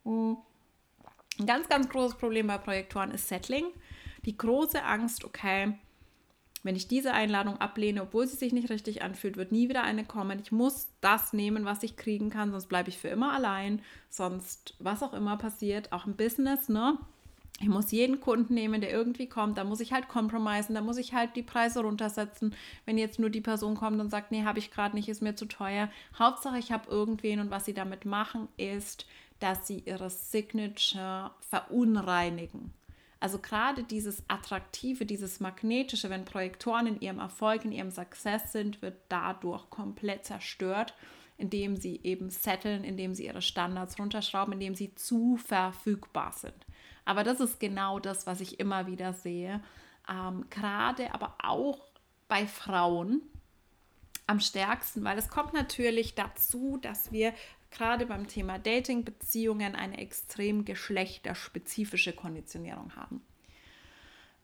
[0.05, 0.39] Mhm.
[1.39, 3.67] Ein ganz, ganz großes Problem bei Projektoren ist Settling.
[4.25, 5.75] Die große Angst, okay,
[6.63, 10.05] wenn ich diese Einladung ablehne, obwohl sie sich nicht richtig anfühlt, wird nie wieder eine
[10.05, 10.41] kommen.
[10.41, 13.83] Ich muss das nehmen, was ich kriegen kann, sonst bleibe ich für immer allein.
[14.09, 16.99] Sonst, was auch immer passiert, auch im Business, ne?
[17.61, 19.57] Ich muss jeden Kunden nehmen, der irgendwie kommt.
[19.57, 22.55] Da muss ich halt kompromisen, da muss ich halt die Preise runtersetzen.
[22.85, 25.37] Wenn jetzt nur die Person kommt und sagt, nee, habe ich gerade nicht, ist mir
[25.37, 25.91] zu teuer.
[26.19, 29.07] Hauptsache, ich habe irgendwen und was sie damit machen, ist,
[29.41, 32.73] dass sie ihre Signature verunreinigen.
[33.21, 38.83] Also gerade dieses Attraktive, dieses Magnetische, wenn Projektoren in ihrem Erfolg, in ihrem Success sind,
[38.83, 40.95] wird dadurch komplett zerstört,
[41.39, 46.67] indem sie eben setteln, indem sie ihre Standards runterschrauben, indem sie zu verfügbar sind.
[47.07, 49.63] Aber das ist genau das, was ich immer wieder sehe.
[50.11, 51.81] Ähm, Gerade aber auch
[52.29, 53.23] bei Frauen
[54.27, 57.33] am stärksten, weil es kommt natürlich dazu, dass wir
[57.71, 63.23] gerade beim Thema Dating, Beziehungen eine extrem geschlechterspezifische Konditionierung haben.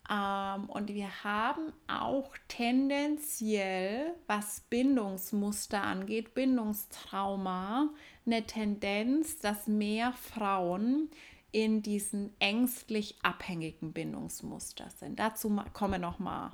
[0.09, 7.89] Ähm, und wir haben auch tendenziell, was Bindungsmuster angeht, Bindungstrauma,
[8.25, 11.09] eine Tendenz, dass mehr Frauen
[11.53, 15.19] in diesen ängstlich abhängigen Bindungsmuster sind.
[15.19, 16.51] Dazu komme noch mal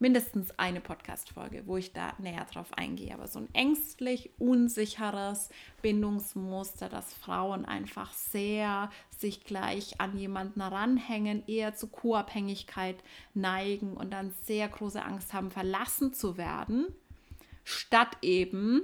[0.00, 3.14] mindestens eine Podcast-Folge, wo ich da näher drauf eingehe.
[3.14, 5.48] Aber so ein ängstlich unsicheres
[5.80, 12.96] Bindungsmuster, dass Frauen einfach sehr sich gleich an jemanden ranhängen, eher zu Co-Abhängigkeit
[13.32, 16.86] neigen und dann sehr große Angst haben, verlassen zu werden,
[17.62, 18.82] statt eben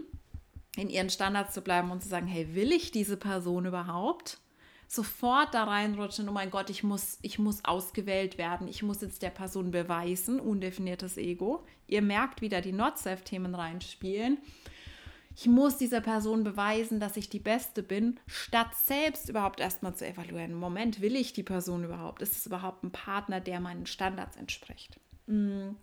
[0.76, 4.38] in ihren Standards zu bleiben und zu sagen, hey, will ich diese Person überhaupt?
[4.88, 9.22] Sofort da reinrutschen, oh mein Gott, ich muss, ich muss ausgewählt werden, ich muss jetzt
[9.22, 11.64] der Person beweisen, undefiniertes Ego.
[11.86, 14.38] Ihr merkt wieder die Not-Self-Themen reinspielen.
[15.36, 20.04] Ich muss dieser Person beweisen, dass ich die Beste bin, statt selbst überhaupt erstmal zu
[20.04, 20.54] evaluieren.
[20.54, 22.22] Moment, will ich die Person überhaupt?
[22.22, 24.98] Ist es überhaupt ein Partner, der meinen Standards entspricht?
[25.26, 25.76] Mm.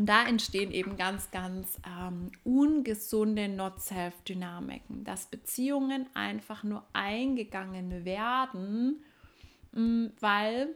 [0.00, 9.04] Und da entstehen eben ganz, ganz ähm, ungesunde Not-Self-Dynamiken, dass Beziehungen einfach nur eingegangen werden,
[9.72, 10.74] mh, mm, weil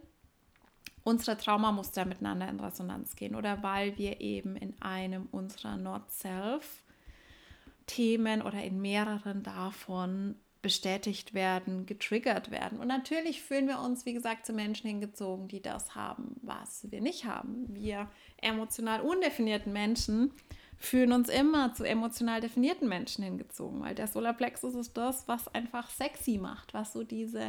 [1.05, 8.63] unsere Traumamuster miteinander in Resonanz gehen oder weil wir eben in einem unserer Not-Self-Themen oder
[8.63, 12.81] in mehreren davon bestätigt werden, getriggert werden.
[12.81, 17.03] Und natürlich fühlen wir uns, wie gesagt, zu Menschen hingezogen, die das haben, was wir
[17.03, 17.66] nicht haben.
[17.68, 18.09] Wir
[18.40, 20.33] emotional undefinierten Menschen
[20.79, 25.90] fühlen uns immer zu emotional definierten Menschen hingezogen, weil der Solarplexus ist das, was einfach
[25.90, 27.44] sexy macht, was so diese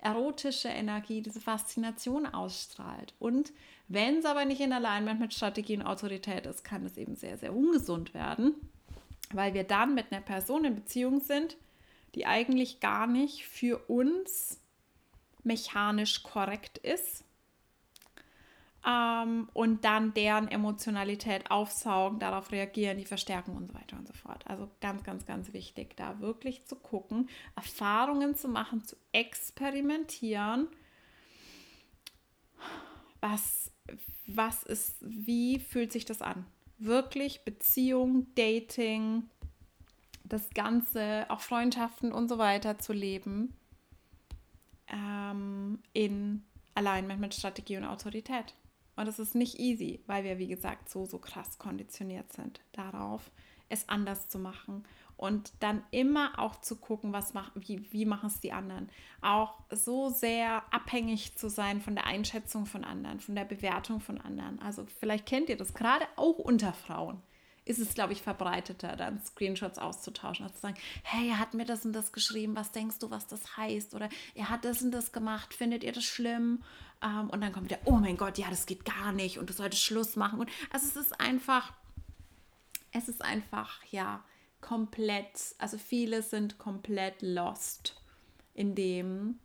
[0.00, 3.12] erotische Energie, diese Faszination ausstrahlt.
[3.18, 3.52] Und
[3.88, 7.36] wenn es aber nicht in Alignment mit Strategie und Autorität ist, kann es eben sehr,
[7.36, 8.54] sehr ungesund werden,
[9.32, 11.58] weil wir dann mit einer Person in Beziehung sind,
[12.14, 14.60] die eigentlich gar nicht für uns
[15.42, 17.24] mechanisch korrekt ist.
[18.86, 24.12] Ähm, und dann deren Emotionalität aufsaugen, darauf reagieren, die verstärken und so weiter und so
[24.12, 24.46] fort.
[24.46, 30.68] Also ganz, ganz, ganz wichtig, da wirklich zu gucken, Erfahrungen zu machen, zu experimentieren.
[33.20, 33.70] Was,
[34.26, 36.44] was ist, wie fühlt sich das an?
[36.76, 39.30] Wirklich Beziehung, Dating,
[40.24, 43.54] das Ganze, auch Freundschaften und so weiter zu leben
[44.88, 46.42] ähm, in
[46.74, 48.54] Alignment mit Strategie und Autorität.
[48.96, 53.30] Und das ist nicht easy, weil wir, wie gesagt, so, so krass konditioniert sind darauf,
[53.68, 54.84] es anders zu machen.
[55.16, 58.90] Und dann immer auch zu gucken, was mach, wie, wie machen es die anderen.
[59.20, 64.20] Auch so sehr abhängig zu sein von der Einschätzung von anderen, von der Bewertung von
[64.20, 64.60] anderen.
[64.60, 67.22] Also vielleicht kennt ihr das gerade auch unter Frauen
[67.64, 71.64] ist es, glaube ich, verbreiteter, dann Screenshots auszutauschen, und zu sagen, hey, er hat mir
[71.64, 73.94] das und das geschrieben, was denkst du, was das heißt?
[73.94, 76.62] Oder er hat das und das gemacht, findet ihr das schlimm?
[77.02, 79.54] Ähm, und dann kommt wieder, oh mein Gott, ja, das geht gar nicht und du
[79.54, 80.40] solltest Schluss machen.
[80.40, 81.72] Und also es ist einfach,
[82.92, 84.22] es ist einfach, ja,
[84.60, 88.00] komplett, also viele sind komplett lost
[88.54, 89.38] in dem,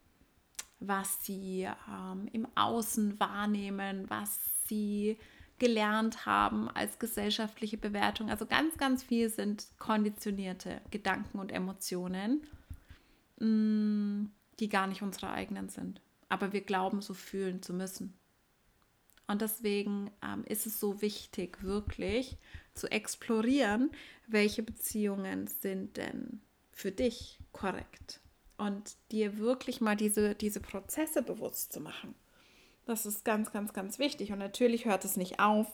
[0.79, 5.17] was sie ähm, im Außen wahrnehmen, was sie
[5.59, 8.29] gelernt haben als gesellschaftliche Bewertung.
[8.29, 12.41] Also ganz, ganz viel sind konditionierte Gedanken und Emotionen,
[13.39, 14.25] mm,
[14.59, 16.01] die gar nicht unsere eigenen sind.
[16.29, 18.13] Aber wir glauben, so fühlen zu müssen.
[19.27, 22.37] Und deswegen ähm, ist es so wichtig, wirklich
[22.73, 23.91] zu explorieren,
[24.27, 26.41] welche Beziehungen sind denn
[26.71, 28.21] für dich korrekt.
[28.57, 32.15] Und dir wirklich mal diese, diese Prozesse bewusst zu machen.
[32.89, 34.31] Das ist ganz, ganz, ganz wichtig.
[34.31, 35.67] Und natürlich hört es nicht auf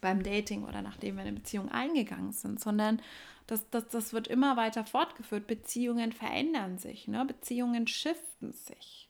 [0.00, 3.00] beim Dating oder nachdem wir in eine Beziehung eingegangen sind, sondern
[3.46, 5.46] das, das, das wird immer weiter fortgeführt.
[5.46, 7.24] Beziehungen verändern sich, ne?
[7.24, 9.08] Beziehungen shiften sich.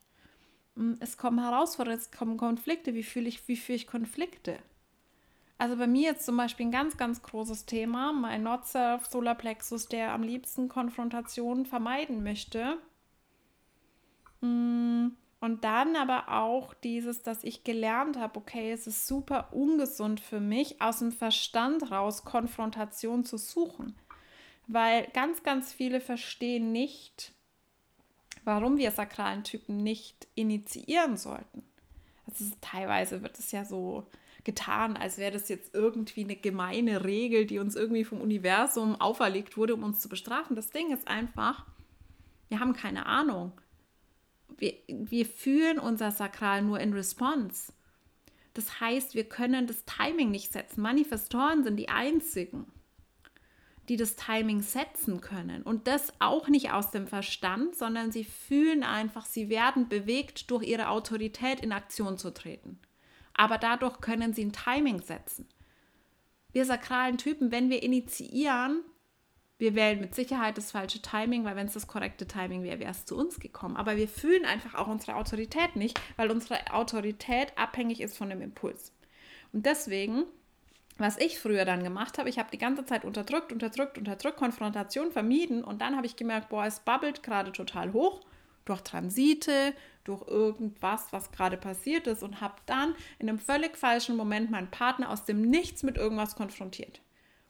[0.76, 2.94] Hm, es kommen Herausforderungen, es kommen Konflikte.
[2.94, 4.58] Wie fühle ich, wie fühle ich Konflikte?
[5.58, 10.12] Also bei mir jetzt zum Beispiel ein ganz, ganz großes Thema, mein Not-Self Solarplexus, der
[10.12, 12.78] am liebsten Konfrontationen vermeiden möchte,
[14.42, 15.10] Mm,
[15.42, 20.38] und dann aber auch dieses, dass ich gelernt habe, okay, es ist super ungesund für
[20.38, 23.96] mich, aus dem Verstand raus Konfrontation zu suchen.
[24.68, 27.32] Weil ganz, ganz viele verstehen nicht,
[28.44, 31.64] warum wir sakralen Typen nicht initiieren sollten.
[32.28, 34.06] Also teilweise wird es ja so
[34.44, 39.56] getan, als wäre das jetzt irgendwie eine gemeine Regel, die uns irgendwie vom Universum auferlegt
[39.56, 40.54] wurde, um uns zu bestrafen.
[40.54, 41.66] Das Ding ist einfach,
[42.48, 43.50] wir haben keine Ahnung.
[44.58, 47.72] Wir, wir fühlen unser Sakral nur in Response.
[48.54, 50.82] Das heißt, wir können das Timing nicht setzen.
[50.82, 52.66] Manifestoren sind die einzigen,
[53.88, 55.62] die das Timing setzen können.
[55.62, 60.64] Und das auch nicht aus dem Verstand, sondern sie fühlen einfach, sie werden bewegt, durch
[60.64, 62.78] ihre Autorität in Aktion zu treten
[63.34, 65.48] aber dadurch können sie ein Timing setzen.
[66.52, 68.84] Wir sakralen Typen, wenn wir initiieren,
[69.62, 72.90] wir wählen mit Sicherheit das falsche Timing, weil wenn es das korrekte Timing wäre, wäre
[72.90, 73.76] es zu uns gekommen.
[73.76, 78.42] Aber wir fühlen einfach auch unsere Autorität nicht, weil unsere Autorität abhängig ist von dem
[78.42, 78.92] Impuls.
[79.52, 80.24] Und deswegen,
[80.98, 85.12] was ich früher dann gemacht habe, ich habe die ganze Zeit unterdrückt, unterdrückt, unterdrückt, Konfrontation
[85.12, 88.20] vermieden und dann habe ich gemerkt, boah, es babbelt gerade total hoch
[88.64, 94.16] durch Transite, durch irgendwas, was gerade passiert ist und habe dann in einem völlig falschen
[94.16, 97.00] Moment meinen Partner aus dem Nichts mit irgendwas konfrontiert.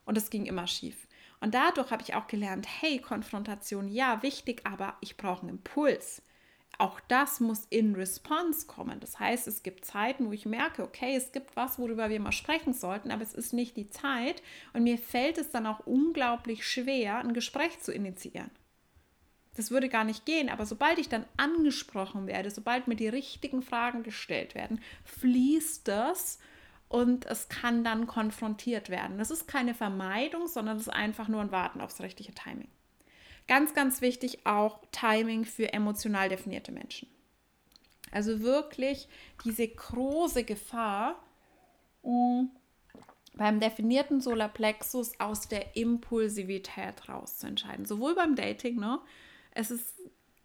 [0.05, 1.07] Und es ging immer schief.
[1.43, 6.23] Und dadurch habe ich auch gelernt, hey, Konfrontation, ja, wichtig, aber ich brauche einen Impuls.
[6.79, 9.01] Auch das muss in Response kommen.
[9.01, 12.31] Das heißt, es gibt Zeiten, wo ich merke, okay, es gibt was, worüber wir mal
[12.31, 14.41] sprechen sollten, aber es ist nicht die Zeit.
[14.73, 18.53] Und mir fällt es dann auch unglaublich schwer, ein Gespräch zu initiieren.
[19.57, 23.63] Das würde gar nicht gehen, aber sobald ich dann angesprochen werde, sobald mir die richtigen
[23.63, 26.39] Fragen gestellt werden, fließt das
[26.93, 29.17] und es kann dann konfrontiert werden.
[29.17, 32.69] Das ist keine Vermeidung, sondern es ist einfach nur ein Warten aufs richtige Timing.
[33.49, 37.09] Ganz, ganz wichtig auch Timing für emotional definierte Menschen.
[38.11, 39.09] Also wirklich
[39.43, 41.19] diese große Gefahr,
[42.03, 42.51] um
[43.33, 47.87] beim definierten Solarplexus aus der Impulsivität rauszuentscheiden.
[47.87, 49.01] Sowohl beim Dating, ne,
[49.53, 49.95] es ist,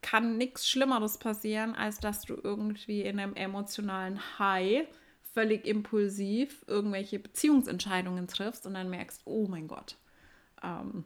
[0.01, 4.87] kann nichts Schlimmeres passieren, als dass du irgendwie in einem emotionalen High
[5.37, 9.95] völlig impulsiv irgendwelche Beziehungsentscheidungen triffst und dann merkst, oh mein Gott,
[10.63, 11.03] ähm,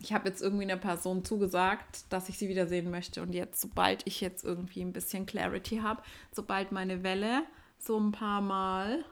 [0.00, 4.04] ich habe jetzt irgendwie einer Person zugesagt, dass ich sie wiedersehen möchte und jetzt, sobald
[4.08, 7.44] ich jetzt irgendwie ein bisschen Clarity habe, sobald meine Welle
[7.78, 9.04] so ein paar Mal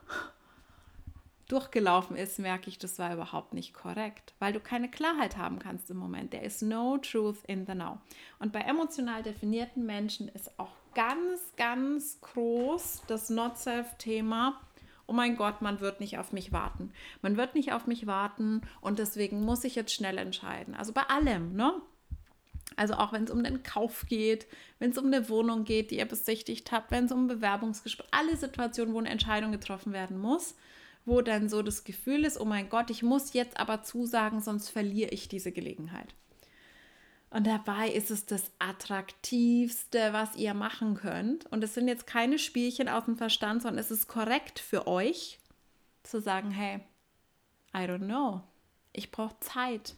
[1.46, 5.88] durchgelaufen ist, merke ich, das war überhaupt nicht korrekt, weil du keine Klarheit haben kannst
[5.88, 6.32] im Moment.
[6.32, 8.00] There is no truth in the now.
[8.40, 14.58] Und bei emotional definierten Menschen ist auch ganz, ganz groß das Not-Self-Thema.
[15.06, 16.90] Oh mein Gott, man wird nicht auf mich warten.
[17.20, 20.74] Man wird nicht auf mich warten und deswegen muss ich jetzt schnell entscheiden.
[20.74, 21.74] Also bei allem, ne?
[22.76, 24.46] Also auch wenn es um den Kauf geht,
[24.78, 28.36] wenn es um eine Wohnung geht, die ihr besichtigt habt, wenn es um Bewerbungsgespräche, alle
[28.36, 30.56] Situationen, wo eine Entscheidung getroffen werden muss,
[31.04, 34.70] wo dann so das Gefühl ist, oh mein Gott, ich muss jetzt aber zusagen, sonst
[34.70, 36.14] verliere ich diese Gelegenheit.
[37.30, 41.46] Und dabei ist es das Attraktivste, was ihr machen könnt.
[41.46, 45.38] Und es sind jetzt keine Spielchen aus dem Verstand, sondern es ist korrekt für euch
[46.02, 46.80] zu sagen, hey,
[47.74, 48.42] I don't know.
[48.92, 49.96] Ich brauche Zeit.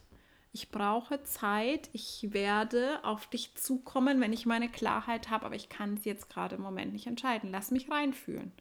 [0.51, 1.89] Ich brauche Zeit.
[1.93, 6.29] Ich werde auf dich zukommen, wenn ich meine Klarheit habe, aber ich kann es jetzt
[6.29, 7.51] gerade im Moment nicht entscheiden.
[7.51, 8.51] Lass mich reinfühlen.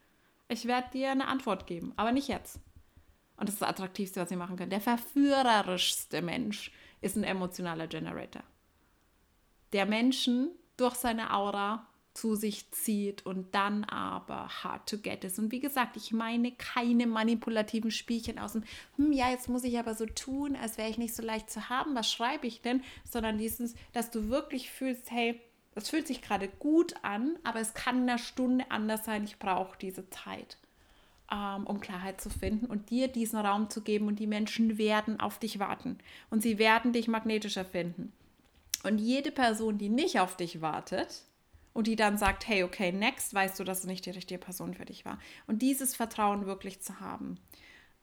[0.48, 2.60] Ich werde dir eine Antwort geben, aber nicht jetzt.
[3.36, 4.72] Und das ist das Attraktivste, was ihr machen könnt.
[4.72, 8.42] Der verführerischste Mensch ist ein emotionaler Generator.
[9.72, 11.86] Der Menschen durch seine Aura
[12.18, 15.38] zu sich zieht und dann aber hard to get ist.
[15.38, 18.64] Und wie gesagt, ich meine keine manipulativen Spielchen aus dem,
[18.96, 21.68] hm, ja, jetzt muss ich aber so tun, als wäre ich nicht so leicht zu
[21.68, 22.82] haben, was schreibe ich denn?
[23.04, 25.40] Sondern dieses, dass du wirklich fühlst, hey,
[25.76, 29.22] es fühlt sich gerade gut an, aber es kann in einer Stunde anders sein.
[29.22, 30.58] Ich brauche diese Zeit,
[31.32, 34.08] ähm, um Klarheit zu finden und dir diesen Raum zu geben.
[34.08, 35.98] Und die Menschen werden auf dich warten
[36.30, 38.12] und sie werden dich magnetischer finden.
[38.84, 41.24] Und jede Person, die nicht auf dich wartet
[41.72, 44.74] und die dann sagt, hey, okay, next, weißt du, dass es nicht die richtige Person
[44.74, 45.18] für dich war.
[45.46, 47.38] Und dieses Vertrauen wirklich zu haben,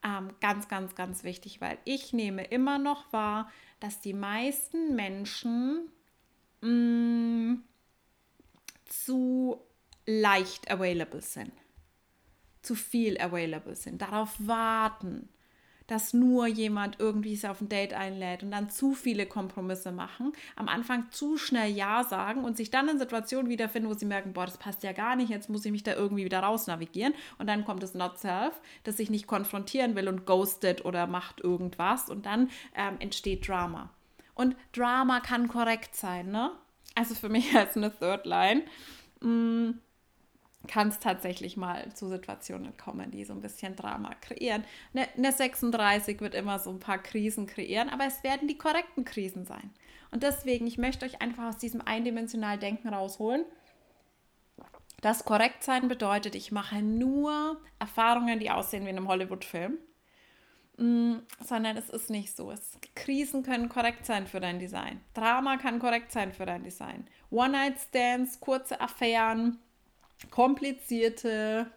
[0.03, 3.49] ähm, ganz, ganz, ganz wichtig, weil ich nehme immer noch wahr,
[3.79, 5.89] dass die meisten Menschen
[6.61, 7.63] mh, mm,
[8.85, 9.61] zu
[10.05, 11.51] leicht available sind,
[12.61, 15.29] zu viel available sind, darauf warten,
[15.87, 20.33] dass nur jemand irgendwie sich auf ein Date einlädt und dann zu viele Kompromisse machen,
[20.55, 24.33] am Anfang zu schnell Ja sagen und sich dann in Situationen wiederfinden, wo sie merken,
[24.33, 27.13] boah, das passt ja gar nicht, jetzt muss ich mich da irgendwie wieder raus navigieren
[27.37, 31.41] und dann kommt das Not Self, das sich nicht konfrontieren will und ghostet oder macht
[31.41, 33.89] irgendwas und dann ähm, entsteht Drama.
[34.33, 36.51] Und Drama kann korrekt sein, ne?
[36.93, 38.63] Also für mich als eine Third Line
[39.21, 39.79] mm,
[40.67, 44.63] kann es tatsächlich mal zu Situationen kommen, die so ein bisschen Drama kreieren.
[44.93, 49.05] Eine, eine 36 wird immer so ein paar Krisen kreieren, aber es werden die korrekten
[49.05, 49.71] Krisen sein.
[50.11, 53.43] Und deswegen, ich möchte euch einfach aus diesem eindimensionalen Denken rausholen.
[55.01, 59.77] Das Korrektsein bedeutet, ich mache nur Erfahrungen, die aussehen wie in einem Hollywood-Film.
[60.77, 62.51] Mm, sondern es ist nicht so.
[62.51, 64.99] Es, Krisen können korrekt sein für dein Design.
[65.13, 67.07] Drama kann korrekt sein für dein Design.
[67.29, 69.59] One-Night-Stands, kurze Affären,
[70.31, 71.71] komplizierte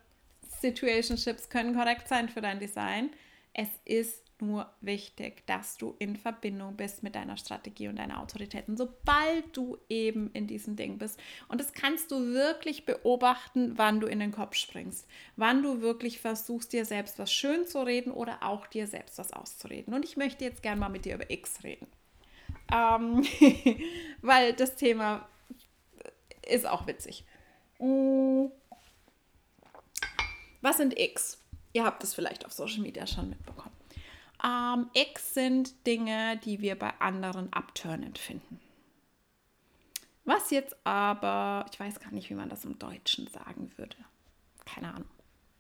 [0.60, 3.10] Situationships können korrekt sein für dein Design.
[3.52, 8.76] Es ist nur wichtig, dass du in Verbindung bist mit deiner Strategie und deiner Autoritäten,
[8.76, 11.18] sobald du eben in diesem Ding bist.
[11.48, 16.20] Und das kannst du wirklich beobachten, wann du in den Kopf springst, wann du wirklich
[16.20, 19.92] versuchst, dir selbst was schön zu reden oder auch dir selbst was auszureden.
[19.92, 21.88] Und ich möchte jetzt gerne mal mit dir über X reden,
[22.72, 23.24] ähm,
[24.22, 25.28] weil das Thema
[26.46, 27.24] ist auch witzig.
[27.78, 28.46] Mm.
[30.60, 31.38] Was sind X?
[31.72, 33.74] Ihr habt es vielleicht auf Social Media schon mitbekommen.
[34.44, 38.60] Ähm, X sind Dinge, die wir bei anderen abturnend finden.
[40.24, 43.96] Was jetzt aber, ich weiß gar nicht, wie man das im Deutschen sagen würde.
[44.66, 45.08] Keine Ahnung.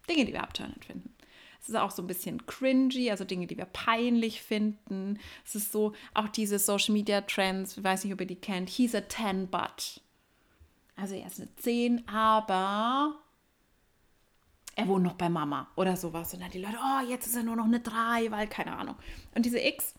[0.08, 1.14] Dinge, die wir abturnend finden.
[1.60, 5.18] Es ist auch so ein bisschen cringy, also Dinge, die wir peinlich finden.
[5.44, 8.68] Es ist so, auch diese Social Media Trends, ich weiß nicht, ob ihr die kennt.
[8.68, 10.00] He's a 10 but.
[11.00, 13.14] Also er ist eine 10, aber
[14.74, 16.34] er wohnt noch bei Mama oder sowas.
[16.34, 18.96] Und dann die Leute, oh, jetzt ist er nur noch eine 3, weil keine Ahnung.
[19.34, 19.94] Und diese X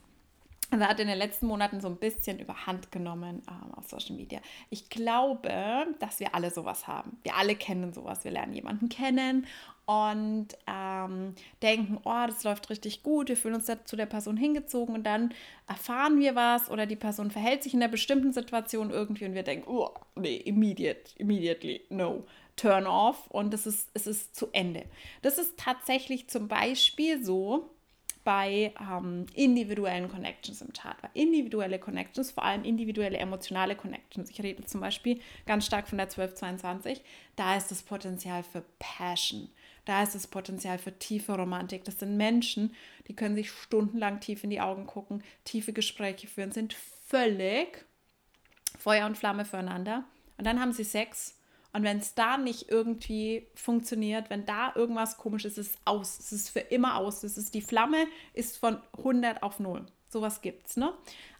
[0.71, 4.39] also hat in den letzten Monaten so ein bisschen überhand genommen ähm, auf Social Media.
[4.69, 7.17] Ich glaube, dass wir alle sowas haben.
[7.23, 8.23] Wir alle kennen sowas.
[8.23, 9.47] Wir lernen jemanden kennen
[9.89, 14.93] und ähm, denken, oh, das läuft richtig gut, wir fühlen uns zu der Person hingezogen
[14.93, 15.33] und dann
[15.67, 19.41] erfahren wir was oder die Person verhält sich in einer bestimmten Situation irgendwie und wir
[19.41, 22.23] denken, oh, nee, immediate, immediately, no,
[22.55, 24.85] turn off und es ist, es ist zu Ende.
[25.23, 27.71] Das ist tatsächlich zum Beispiel so,
[28.23, 30.97] bei ähm, individuellen Connections im Chart.
[31.01, 35.97] Weil individuelle Connections, vor allem individuelle emotionale Connections, ich rede zum Beispiel ganz stark von
[35.97, 37.01] der 1222,
[37.35, 39.49] da ist das Potenzial für Passion.
[39.85, 41.83] Da ist das Potenzial für tiefe Romantik.
[41.85, 42.75] Das sind Menschen,
[43.07, 47.85] die können sich stundenlang tief in die Augen gucken, tiefe Gespräche führen, sind völlig
[48.77, 50.03] Feuer und Flamme füreinander.
[50.37, 51.38] Und dann haben sie Sex
[51.71, 56.19] und wenn es da nicht irgendwie funktioniert, wenn da irgendwas komisch ist, ist es aus.
[56.19, 57.23] Es ist für immer aus.
[57.23, 59.85] Es ist die Flamme ist von 100 auf 0.
[60.09, 60.91] Sowas gibt's, ne?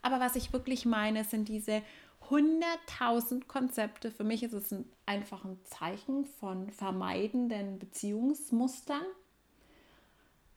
[0.03, 1.81] Aber was ich wirklich meine, sind diese
[2.29, 4.11] 100.000 Konzepte.
[4.11, 9.01] Für mich ist es ein, einfach ein Zeichen von vermeidenden Beziehungsmustern,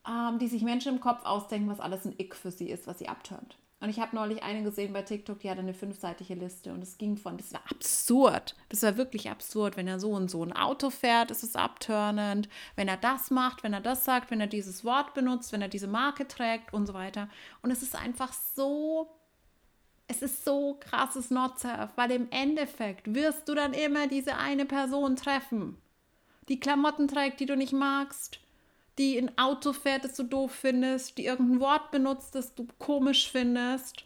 [0.06, 2.98] ähm, die sich Menschen im Kopf ausdenken, was alles ein Ick für sie ist, was
[2.98, 3.56] sie abtönt.
[3.82, 6.98] Und ich habe neulich eine gesehen bei TikTok, die hatte eine fünfseitige Liste und es
[6.98, 8.54] ging von, das war absurd.
[8.68, 9.76] Das war wirklich absurd.
[9.76, 12.48] Wenn er so und so ein Auto fährt, ist es abturnend.
[12.76, 15.68] Wenn er das macht, wenn er das sagt, wenn er dieses Wort benutzt, wenn er
[15.68, 17.28] diese Marke trägt und so weiter.
[17.60, 19.08] Und es ist einfach so,
[20.06, 25.16] es ist so krasses Not-Surf, weil im Endeffekt wirst du dann immer diese eine Person
[25.16, 25.76] treffen,
[26.48, 28.41] die Klamotten trägt, die du nicht magst
[28.98, 33.30] die ein Auto fährt, das du doof findest, die irgendein Wort benutzt, das du komisch
[33.30, 34.04] findest.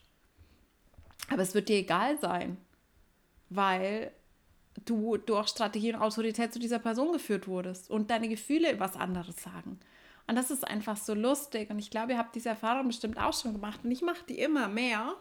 [1.29, 2.57] Aber es wird dir egal sein,
[3.49, 4.13] weil
[4.85, 9.43] du durch Strategie und Autorität zu dieser Person geführt wurdest und deine Gefühle was anderes
[9.43, 9.81] sagen.
[10.29, 11.71] Und das ist einfach so lustig.
[11.71, 13.81] Und ich glaube, ihr habt diese Erfahrung bestimmt auch schon gemacht.
[13.85, 15.15] Und ich mache die immer mehr.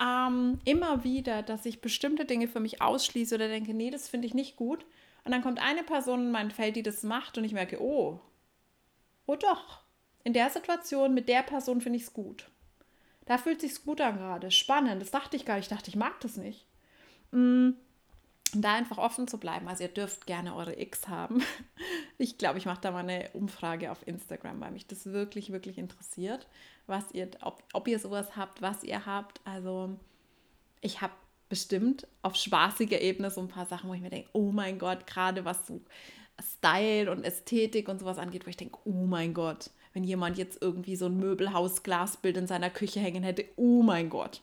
[0.00, 4.26] Ähm, immer wieder, dass ich bestimmte Dinge für mich ausschließe oder denke, nee, das finde
[4.26, 4.84] ich nicht gut.
[5.24, 8.20] Und dann kommt eine Person in mein Feld, die das macht und ich merke, oh,
[9.26, 9.82] oh doch,
[10.24, 12.50] in der Situation mit der Person finde ich es gut.
[13.26, 14.50] Da fühlt sich gut an gerade.
[14.50, 15.02] Spannend.
[15.02, 15.70] Das dachte ich gar nicht.
[15.70, 16.66] Ich dachte, ich mag das nicht.
[17.32, 17.70] Mm.
[18.54, 19.66] Und da einfach offen zu bleiben.
[19.66, 21.42] Also ihr dürft gerne eure X haben.
[22.18, 25.76] Ich glaube, ich mache da mal eine Umfrage auf Instagram, weil mich das wirklich, wirklich
[25.76, 26.46] interessiert,
[26.86, 29.42] was ihr, ob, ob ihr sowas habt, was ihr habt.
[29.44, 29.94] Also
[30.80, 31.12] ich habe
[31.50, 35.06] bestimmt auf spaßiger Ebene so ein paar Sachen, wo ich mir denke, oh mein Gott,
[35.06, 35.82] gerade was so
[36.42, 40.60] Style und Ästhetik und sowas angeht, wo ich denke, oh mein Gott, wenn jemand jetzt
[40.60, 44.42] irgendwie so ein Möbelhaus-Glasbild in seiner Küche hängen hätte, oh mein Gott.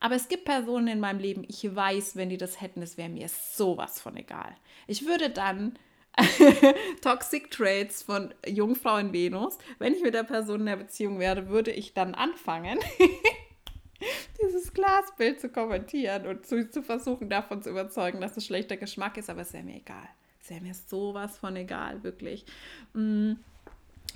[0.00, 3.08] Aber es gibt Personen in meinem Leben, ich weiß, wenn die das hätten, es wäre
[3.08, 4.54] mir sowas von egal.
[4.86, 5.78] Ich würde dann
[7.02, 11.48] Toxic Traits von Jungfrau in Venus, wenn ich mit der Person in der Beziehung wäre,
[11.48, 12.78] würde ich dann anfangen,
[14.42, 19.16] dieses Glasbild zu kommentieren und zu, zu versuchen, davon zu überzeugen, dass es schlechter Geschmack
[19.16, 20.08] ist, aber es wäre mir egal.
[20.48, 22.44] Wäre mir sowas von egal, wirklich.
[22.92, 23.32] Mm.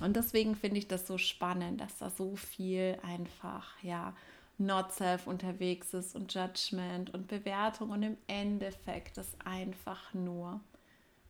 [0.01, 4.13] Und deswegen finde ich das so spannend, dass da so viel einfach, ja,
[4.59, 10.59] Not Self unterwegs ist und Judgment und Bewertung und im Endeffekt es einfach nur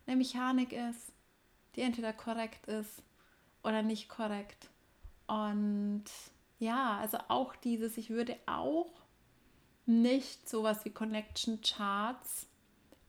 [0.08, 1.14] eine Mechanik ist,
[1.76, 3.04] die entweder korrekt ist
[3.64, 4.70] oder nicht korrekt.
[5.28, 6.06] Und
[6.58, 8.92] ja, also auch dieses, ich würde auch
[9.86, 12.48] nicht sowas wie Connection Charts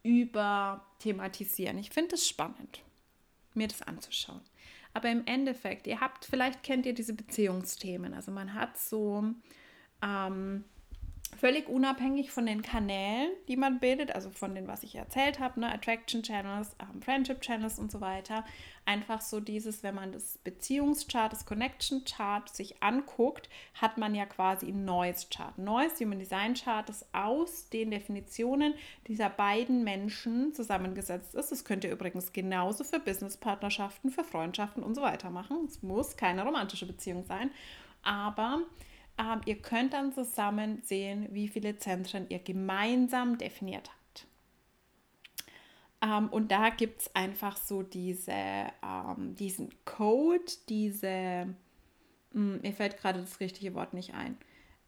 [0.02, 1.78] über thematisieren.
[1.78, 2.82] Ich finde es spannend,
[3.54, 4.40] mir das anzuschauen.
[4.92, 8.12] Aber im Endeffekt, ihr habt, vielleicht kennt ihr diese Beziehungsthemen.
[8.14, 9.24] Also man hat so
[10.02, 10.64] ähm,
[11.38, 15.60] völlig unabhängig von den Kanälen, die man bildet, also von den, was ich erzählt habe,
[15.60, 18.44] ne, Attraction Channels, ähm, Friendship Channels und so weiter.
[18.84, 24.26] Einfach so dieses, wenn man das Beziehungschart, das Connection Chart sich anguckt, hat man ja
[24.26, 25.56] quasi ein neues Chart.
[25.58, 28.74] Neues Human Design Chart, das aus den Definitionen
[29.06, 31.52] dieser beiden Menschen zusammengesetzt ist.
[31.52, 35.64] Das könnt ihr übrigens genauso für Businesspartnerschaften, für Freundschaften und so weiter machen.
[35.66, 37.50] Es muss keine romantische Beziehung sein,
[38.02, 38.62] aber
[39.20, 44.26] ähm, ihr könnt dann zusammen sehen, wie viele Zentren ihr gemeinsam definiert habt.
[46.02, 51.46] Ähm, und da gibt es einfach so diese, ähm, diesen Code, diese,
[52.32, 54.38] mh, hm, mir fällt gerade das richtige Wort nicht ein.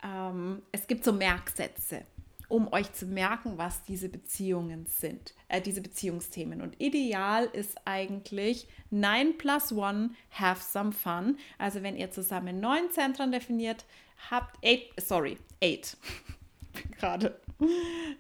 [0.02, 2.06] Ähm, es gibt so Merksätze
[2.52, 6.60] um euch zu merken, was diese Beziehungen sind, äh, diese Beziehungsthemen.
[6.60, 11.38] Und ideal ist eigentlich 9 plus 1, have some fun.
[11.56, 13.86] Also wenn ihr zusammen neun Zentren definiert
[14.30, 15.96] habt, 8, sorry, 8.
[16.98, 17.40] Gerade.
[17.58, 17.68] Um,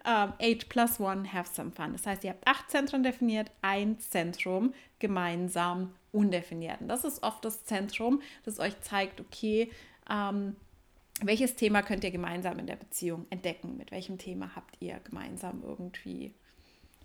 [0.06, 1.92] ähm, 8 plus 1, have some fun.
[1.92, 6.80] Das heißt, ihr habt acht Zentren definiert, ein Zentrum gemeinsam undefiniert.
[6.80, 9.70] Und das ist oft das Zentrum, das euch zeigt, okay,
[10.08, 10.56] ähm,
[11.20, 13.76] welches Thema könnt ihr gemeinsam in der Beziehung entdecken?
[13.76, 16.34] Mit welchem Thema habt ihr gemeinsam irgendwie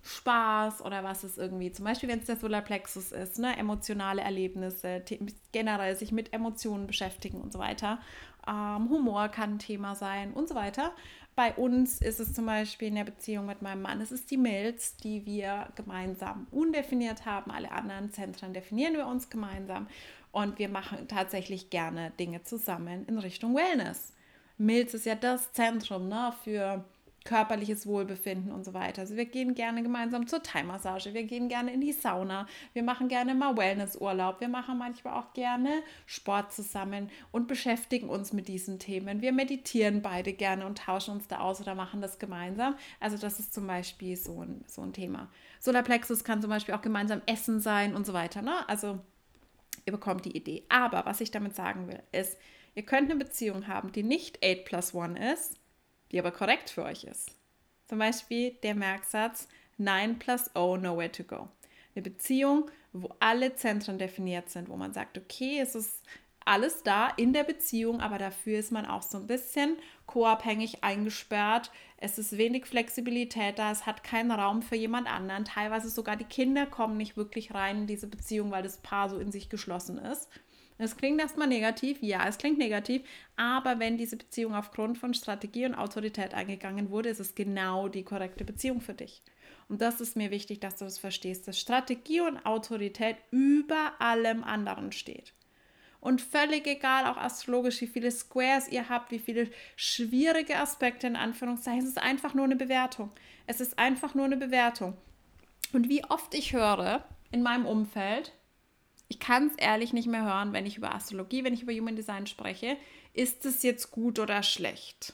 [0.03, 5.03] Spaß oder was ist irgendwie, zum Beispiel wenn es der Solarplexus ist, ne, emotionale Erlebnisse,
[5.51, 7.99] generell sich mit Emotionen beschäftigen und so weiter.
[8.47, 10.93] Ähm, Humor kann ein Thema sein und so weiter.
[11.35, 14.37] Bei uns ist es zum Beispiel in der Beziehung mit meinem Mann, es ist die
[14.37, 17.51] Milz, die wir gemeinsam undefiniert haben.
[17.51, 19.87] Alle anderen Zentren definieren wir uns gemeinsam.
[20.37, 24.13] Und wir machen tatsächlich gerne Dinge zusammen in Richtung Wellness.
[24.59, 26.85] Milz ist ja das Zentrum ne, für
[27.25, 29.01] körperliches Wohlbefinden und so weiter.
[29.01, 33.07] Also wir gehen gerne gemeinsam zur Thai-Massage, wir gehen gerne in die Sauna, wir machen
[33.07, 38.77] gerne mal Wellnessurlaub, wir machen manchmal auch gerne Sport zusammen und beschäftigen uns mit diesen
[38.77, 39.21] Themen.
[39.21, 42.75] Wir meditieren beide gerne und tauschen uns da aus oder machen das gemeinsam.
[42.99, 45.31] Also das ist zum Beispiel so ein, so ein Thema.
[45.61, 48.43] Solarplexus kann zum Beispiel auch gemeinsam Essen sein und so weiter.
[48.43, 48.53] Ne?
[48.69, 48.99] Also
[49.87, 50.63] Ihr bekommt die Idee.
[50.67, 52.37] Aber was ich damit sagen will, ist,
[52.75, 55.55] ihr könnt eine Beziehung haben, die nicht 8 plus 1 ist,
[56.11, 57.31] die aber korrekt für euch ist.
[57.87, 61.47] Zum Beispiel der Merksatz 9 plus O, nowhere to go.
[61.95, 66.03] Eine Beziehung, wo alle Zentren definiert sind, wo man sagt, okay, es ist
[66.47, 71.71] alles da in der Beziehung, aber dafür ist man auch so ein bisschen co-abhängig eingesperrt.
[71.97, 75.45] Es ist wenig Flexibilität da, es hat keinen Raum für jemand anderen.
[75.45, 79.19] Teilweise sogar die Kinder kommen nicht wirklich rein in diese Beziehung, weil das Paar so
[79.19, 80.29] in sich geschlossen ist.
[80.79, 83.01] Es klingt erstmal negativ, ja, es klingt negativ,
[83.35, 88.03] aber wenn diese Beziehung aufgrund von Strategie und Autorität eingegangen wurde, ist es genau die
[88.03, 89.23] korrekte Beziehung für dich.
[89.69, 94.43] Und das ist mir wichtig, dass du das verstehst, dass Strategie und Autorität über allem
[94.43, 95.33] anderen steht.
[95.99, 101.15] Und völlig egal, auch astrologisch, wie viele Squares ihr habt, wie viele schwierige Aspekte in
[101.15, 103.11] Anführungszeichen, es ist einfach nur eine Bewertung.
[103.47, 104.95] Es ist einfach nur eine Bewertung.
[105.73, 108.33] Und wie oft ich höre in meinem Umfeld,
[109.09, 111.95] ich kann es ehrlich nicht mehr hören, wenn ich über Astrologie, wenn ich über Human
[111.95, 112.77] Design spreche,
[113.13, 115.13] ist es jetzt gut oder schlecht?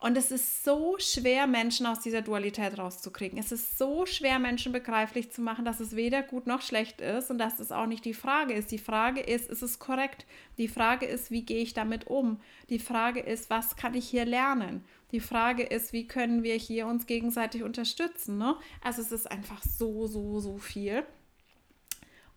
[0.00, 3.36] Und es ist so schwer, Menschen aus dieser Dualität rauszukriegen.
[3.36, 7.32] Es ist so schwer, Menschen begreiflich zu machen, dass es weder gut noch schlecht ist
[7.32, 8.70] und dass es auch nicht die Frage ist.
[8.70, 10.24] Die Frage ist, ist es korrekt?
[10.56, 12.40] Die Frage ist, wie gehe ich damit um?
[12.70, 14.84] Die Frage ist, was kann ich hier lernen?
[15.10, 18.38] Die Frage ist, wie können wir hier uns gegenseitig unterstützen?
[18.38, 18.54] Ne?
[18.84, 21.04] Also es ist einfach so, so, so viel.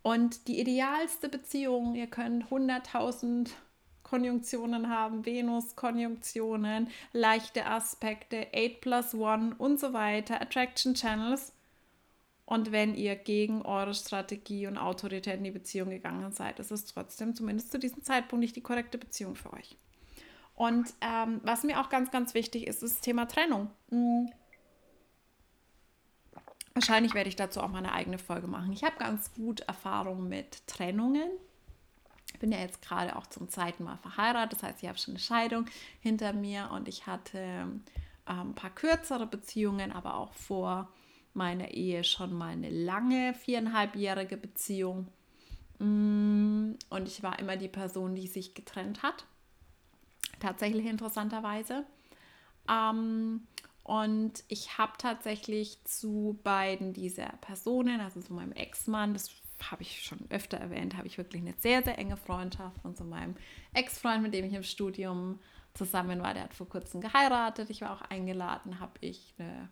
[0.01, 3.51] Und die idealste Beziehung, ihr könnt 100.000
[4.11, 11.53] Konjunktionen haben, Venus-Konjunktionen, leichte Aspekte, 8 plus 1 und so weiter, Attraction Channels.
[12.45, 16.83] Und wenn ihr gegen eure Strategie und Autorität in die Beziehung gegangen seid, ist es
[16.83, 19.77] trotzdem zumindest zu diesem Zeitpunkt nicht die korrekte Beziehung für euch.
[20.55, 23.69] Und ähm, was mir auch ganz, ganz wichtig ist, ist das Thema Trennung.
[23.91, 24.29] Mhm.
[26.73, 28.73] Wahrscheinlich werde ich dazu auch mal eine eigene Folge machen.
[28.73, 31.29] Ich habe ganz gut Erfahrung mit Trennungen
[32.39, 35.19] bin ja jetzt gerade auch zum zweiten Mal verheiratet, das heißt, ich habe schon eine
[35.19, 35.65] Scheidung
[35.99, 37.83] hinter mir und ich hatte ähm,
[38.27, 40.89] ein paar kürzere Beziehungen, aber auch vor
[41.33, 45.07] meiner Ehe schon mal eine lange viereinhalbjährige Beziehung.
[45.79, 49.25] Mm, und ich war immer die Person, die sich getrennt hat.
[50.39, 51.85] Tatsächlich interessanterweise.
[52.69, 53.47] Ähm,
[53.83, 59.29] und ich habe tatsächlich zu beiden dieser Personen, also zu meinem Ex-Mann, das
[59.69, 62.83] habe ich schon öfter erwähnt, habe ich wirklich eine sehr, sehr enge Freundschaft.
[62.83, 63.35] Und zu meinem
[63.73, 65.39] Ex-Freund, mit dem ich im Studium
[65.73, 67.69] zusammen war, der hat vor kurzem geheiratet.
[67.69, 69.69] Ich war auch eingeladen, habe ich eine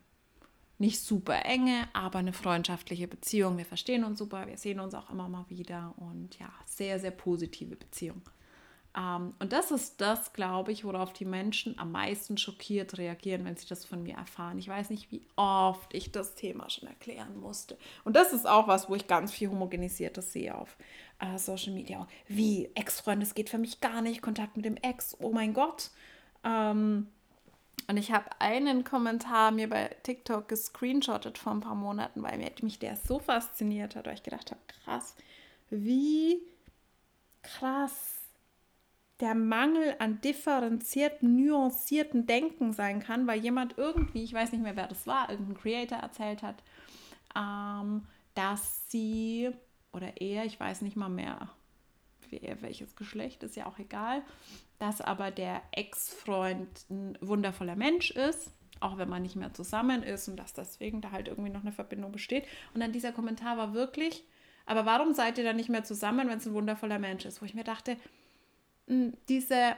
[0.79, 3.57] nicht super enge, aber eine freundschaftliche Beziehung.
[3.57, 7.11] Wir verstehen uns super, wir sehen uns auch immer mal wieder und ja, sehr, sehr
[7.11, 8.21] positive Beziehung.
[8.97, 13.55] Ähm, und das ist das, glaube ich, worauf die Menschen am meisten schockiert reagieren, wenn
[13.55, 14.57] sie das von mir erfahren.
[14.57, 17.77] Ich weiß nicht, wie oft ich das Thema schon erklären musste.
[18.03, 20.77] Und das ist auch was, wo ich ganz viel Homogenisiertes sehe auf
[21.19, 22.07] äh, Social Media.
[22.27, 24.21] Wie Ex-Freund, das geht für mich gar nicht.
[24.21, 25.91] Kontakt mit dem Ex, oh mein Gott.
[26.43, 27.07] Ähm,
[27.87, 32.77] und ich habe einen Kommentar mir bei TikTok gescreenshottet vor ein paar Monaten, weil mich
[32.79, 35.15] der so fasziniert hat, weil ich gedacht habe, krass,
[35.71, 36.39] wie
[37.41, 38.18] krass
[39.19, 44.75] der Mangel an differenzierten, nuancierten Denken sein kann, weil jemand irgendwie, ich weiß nicht mehr,
[44.75, 46.63] wer das war, irgendein Creator erzählt hat,
[47.35, 49.51] ähm, dass sie
[49.91, 51.49] oder er, ich weiß nicht mal mehr,
[52.61, 54.21] welches Geschlecht, ist ja auch egal,
[54.77, 60.27] dass aber der Ex-Freund ein wundervoller Mensch ist, auch wenn man nicht mehr zusammen ist
[60.29, 62.45] und dass deswegen da halt irgendwie noch eine Verbindung besteht.
[62.73, 64.23] Und dann dieser Kommentar war wirklich,
[64.65, 67.41] aber warum seid ihr dann nicht mehr zusammen, wenn es ein wundervoller Mensch ist?
[67.41, 67.97] Wo ich mir dachte,
[69.29, 69.75] diese,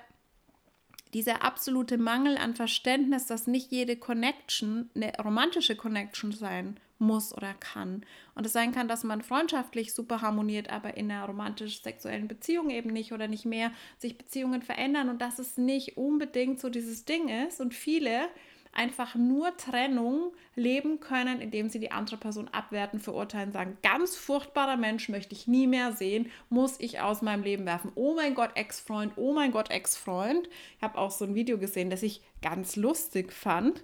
[1.14, 7.54] dieser absolute Mangel an Verständnis, dass nicht jede Connection eine romantische Connection sein muss oder
[7.56, 8.06] kann.
[8.36, 12.92] Und es sein kann, dass man freundschaftlich super harmoniert, aber in einer romantisch-sexuellen Beziehung eben
[12.92, 17.28] nicht oder nicht mehr sich Beziehungen verändern und dass es nicht unbedingt so dieses Ding
[17.28, 17.60] ist.
[17.60, 18.30] Und viele
[18.74, 24.78] einfach nur Trennung leben können, indem sie die andere Person abwerten, verurteilen, sagen, ganz furchtbarer
[24.78, 27.92] Mensch möchte ich nie mehr sehen, muss ich aus meinem Leben werfen.
[27.96, 30.50] Oh mein Gott, Ex-Freund, oh mein Gott, Ex-Freund.
[30.78, 33.84] Ich habe auch so ein Video gesehen, das ich ganz lustig fand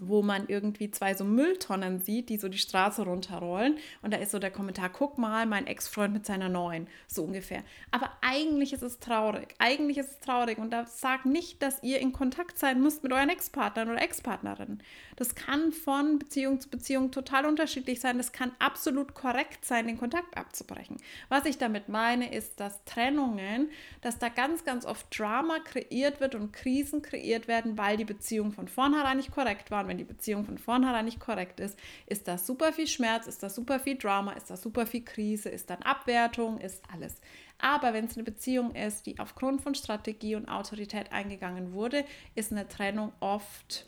[0.00, 3.78] wo man irgendwie zwei so Mülltonnen sieht, die so die Straße runterrollen.
[4.02, 7.62] Und da ist so der Kommentar, guck mal, mein Ex-Freund mit seiner neuen, so ungefähr.
[7.90, 9.54] Aber eigentlich ist es traurig.
[9.58, 10.58] Eigentlich ist es traurig.
[10.58, 14.82] Und da sagt nicht, dass ihr in Kontakt sein müsst mit euren Ex-Partnern oder Ex-Partnerinnen.
[15.16, 18.16] Das kann von Beziehung zu Beziehung total unterschiedlich sein.
[18.16, 20.96] Das kann absolut korrekt sein, den Kontakt abzubrechen.
[21.28, 23.68] Was ich damit meine, ist, dass Trennungen,
[24.00, 28.52] dass da ganz, ganz oft Drama kreiert wird und Krisen kreiert werden, weil die Beziehungen
[28.52, 32.38] von vornherein nicht korrekt waren wenn die Beziehung von vornherein nicht korrekt ist, ist da
[32.38, 35.82] super viel Schmerz, ist da super viel Drama, ist da super viel Krise, ist dann
[35.82, 37.20] Abwertung, ist alles.
[37.58, 42.52] Aber wenn es eine Beziehung ist, die aufgrund von Strategie und Autorität eingegangen wurde, ist
[42.52, 43.86] eine Trennung oft,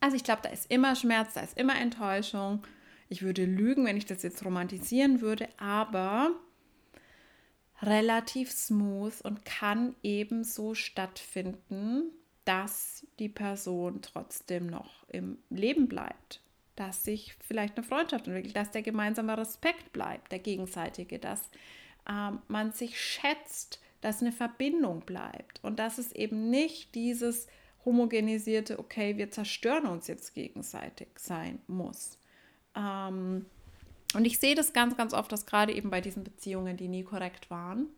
[0.00, 2.62] also ich glaube, da ist immer Schmerz, da ist immer Enttäuschung.
[3.08, 6.30] Ich würde lügen, wenn ich das jetzt romantisieren würde, aber
[7.80, 12.12] relativ smooth und kann ebenso stattfinden,
[12.44, 16.40] dass die Person trotzdem noch im Leben bleibt,
[16.76, 21.42] dass sich vielleicht eine Freundschaft entwickelt, dass der gemeinsame Respekt bleibt, der gegenseitige, dass
[22.08, 27.46] ähm, man sich schätzt, dass eine Verbindung bleibt und dass es eben nicht dieses
[27.84, 32.18] homogenisierte, okay, wir zerstören uns jetzt gegenseitig sein muss.
[32.74, 33.46] Ähm,
[34.14, 37.02] und ich sehe das ganz, ganz oft, dass gerade eben bei diesen Beziehungen, die nie
[37.02, 37.88] korrekt waren,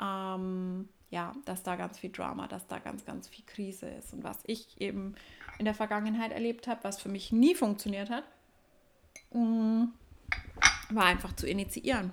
[0.00, 4.12] ähm, ja, dass da ganz viel Drama, dass da ganz, ganz viel Krise ist.
[4.12, 5.14] Und was ich eben
[5.58, 8.24] in der Vergangenheit erlebt habe, was für mich nie funktioniert hat,
[9.32, 9.84] mm,
[10.90, 12.12] war einfach zu initiieren.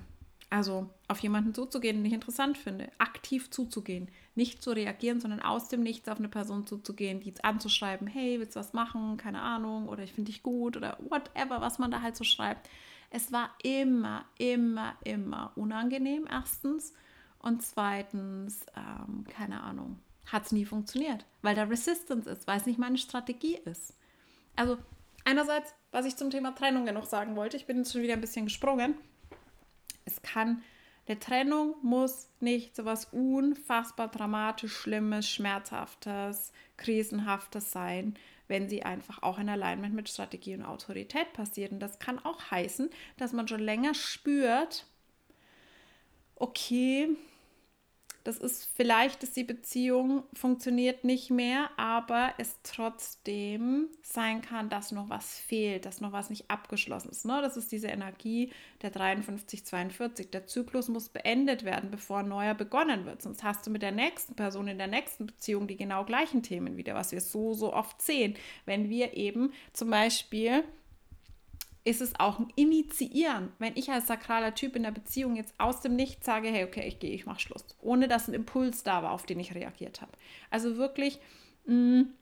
[0.50, 5.68] Also auf jemanden zuzugehen, den ich interessant finde, aktiv zuzugehen, nicht zu reagieren, sondern aus
[5.68, 9.18] dem Nichts auf eine Person zuzugehen, die anzuschreiben, hey, willst du was machen?
[9.18, 12.70] Keine Ahnung, oder ich finde dich gut oder whatever, was man da halt so schreibt.
[13.10, 16.94] Es war immer, immer, immer unangenehm, erstens.
[17.46, 22.66] Und zweitens, ähm, keine Ahnung, hat es nie funktioniert, weil da Resistance ist, weil es
[22.66, 23.94] nicht meine Strategie ist.
[24.56, 24.80] Also
[25.26, 28.22] einerseits, was ich zum Thema Trennung noch sagen wollte, ich bin jetzt schon wieder ein
[28.22, 28.96] bisschen gesprungen.
[30.06, 30.64] Es kann,
[31.08, 38.16] eine Trennung muss nicht so was unfassbar dramatisch, schlimmes, schmerzhaftes, krisenhaftes sein,
[38.48, 41.72] wenn sie einfach auch in Alignment mit Strategie und Autorität passiert.
[41.72, 44.88] Und das kann auch heißen, dass man schon länger spürt,
[46.36, 47.16] okay,
[48.26, 54.92] das ist vielleicht, dass die Beziehung funktioniert nicht mehr, aber es trotzdem sein kann, dass
[54.92, 57.26] noch was fehlt, dass noch was nicht abgeschlossen ist.
[57.26, 57.40] Ne?
[57.44, 58.52] Das ist diese Energie
[58.82, 60.32] der 53, 42.
[60.32, 63.22] Der Zyklus muss beendet werden, bevor ein neuer begonnen wird.
[63.22, 66.78] Sonst hast du mit der nächsten Person in der nächsten Beziehung die genau gleichen Themen
[66.78, 68.36] wieder, was wir so, so oft sehen.
[68.66, 70.64] Wenn wir eben zum Beispiel
[71.86, 73.54] ist es auch ein Initiieren.
[73.60, 76.88] Wenn ich als sakraler Typ in der Beziehung jetzt aus dem Nichts sage, hey, okay,
[76.88, 80.02] ich gehe, ich mache Schluss, ohne dass ein Impuls da war, auf den ich reagiert
[80.02, 80.12] habe.
[80.50, 81.20] Also wirklich,
[81.66, 82.14] mh, mm,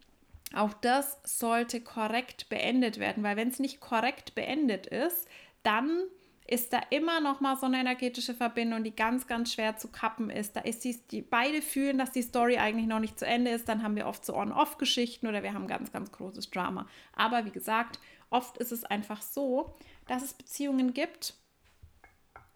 [0.53, 5.28] auch das sollte korrekt beendet werden, weil wenn es nicht korrekt beendet ist,
[5.64, 6.03] dann
[6.45, 10.30] ist da immer noch mal so eine energetische Verbindung, die ganz, ganz schwer zu kappen
[10.30, 10.55] ist.
[10.55, 13.70] Da ist die, die beide fühlen, dass die Story eigentlich noch nicht zu Ende ist.
[13.70, 16.86] Dann haben wir oft so On-Off-Geschichten oder wir haben ganz, ganz großes Drama.
[17.16, 17.99] Aber wie gesagt,
[18.34, 19.76] oft ist es einfach so,
[20.08, 21.36] dass es Beziehungen gibt,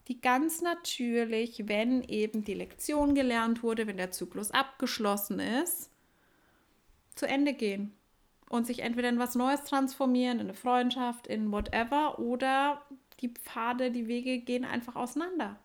[0.07, 5.89] die ganz natürlich, wenn eben die Lektion gelernt wurde, wenn der Zyklus abgeschlossen ist,
[7.15, 7.93] zu Ende gehen
[8.49, 12.85] und sich entweder in was Neues transformieren, in eine Freundschaft, in whatever, oder
[13.19, 15.59] die Pfade, die Wege gehen einfach auseinander.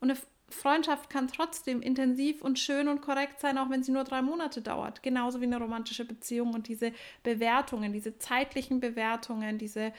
[0.00, 0.10] Und
[0.50, 4.62] Freundschaft kann trotzdem intensiv und schön und korrekt sein, auch wenn sie nur drei Monate
[4.62, 5.02] dauert.
[5.02, 6.92] Genauso wie eine romantische Beziehung und diese
[7.22, 9.92] Bewertungen, diese zeitlichen Bewertungen, diese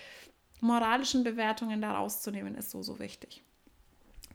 [0.60, 3.44] moralischen Bewertungen da rauszunehmen, ist so, so wichtig.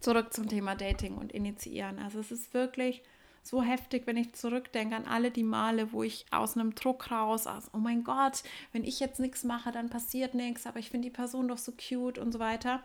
[0.00, 1.98] Zurück zum Thema Dating und Initiieren.
[1.98, 3.02] Also es ist wirklich
[3.46, 7.46] so heftig, wenn ich zurückdenke an alle die Male, wo ich aus einem Druck raus,
[7.46, 8.42] aus, oh mein Gott,
[8.72, 11.72] wenn ich jetzt nichts mache, dann passiert nichts, aber ich finde die Person doch so
[11.72, 12.82] cute und so weiter,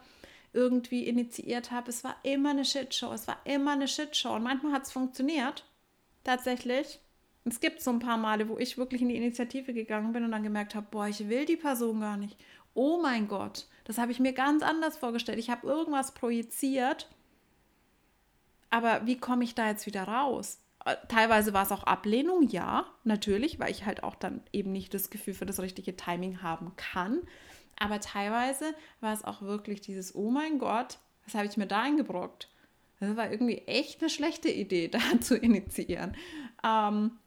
[0.54, 1.90] irgendwie initiiert habe.
[1.90, 5.66] Es war immer eine Shitshow, es war immer eine Shitshow und manchmal hat es funktioniert,
[6.24, 7.00] tatsächlich.
[7.44, 10.32] Es gibt so ein paar Male, wo ich wirklich in die Initiative gegangen bin und
[10.32, 12.38] dann gemerkt habe, boah, ich will die Person gar nicht.
[12.74, 15.40] Oh mein Gott, das habe ich mir ganz anders vorgestellt.
[15.40, 17.10] Ich habe irgendwas projiziert
[18.72, 20.60] aber wie komme ich da jetzt wieder raus?
[20.86, 24.94] Äh, teilweise war es auch Ablehnung, ja, natürlich, weil ich halt auch dann eben nicht
[24.96, 27.20] das Gefühl für das richtige Timing haben kann.
[27.82, 31.82] Aber teilweise war es auch wirklich dieses, oh mein Gott, was habe ich mir da
[31.82, 32.48] eingebrockt?
[33.00, 36.16] Das war irgendwie echt eine schlechte Idee, da zu initiieren.
[36.64, 37.18] Ähm,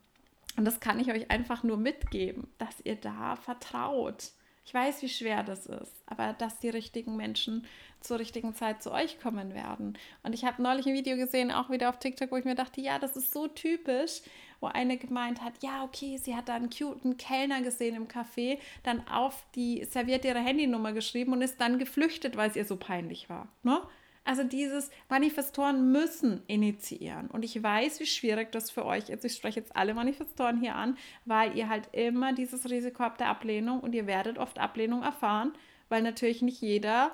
[0.56, 4.30] und das kann ich euch einfach nur mitgeben, dass ihr da vertraut.
[4.64, 7.66] Ich weiß, wie schwer das ist, aber dass die richtigen Menschen
[8.00, 9.98] zur richtigen Zeit zu euch kommen werden.
[10.22, 12.80] Und ich habe neulich ein Video gesehen, auch wieder auf TikTok, wo ich mir dachte,
[12.80, 14.22] ja, das ist so typisch,
[14.64, 18.58] wo eine gemeint hat, ja, okay, sie hat da einen cuten Kellner gesehen im Café,
[18.82, 22.76] dann auf die Serviette ihre Handynummer geschrieben und ist dann geflüchtet, weil es ihr so
[22.76, 23.48] peinlich war.
[23.62, 23.78] Ne?
[24.24, 27.26] Also dieses Manifestoren müssen initiieren.
[27.28, 29.22] Und ich weiß, wie schwierig das für euch ist.
[29.22, 30.96] Ich spreche jetzt alle Manifestoren hier an,
[31.26, 35.52] weil ihr halt immer dieses Risiko habt der Ablehnung und ihr werdet oft Ablehnung erfahren,
[35.90, 37.12] weil natürlich nicht jeder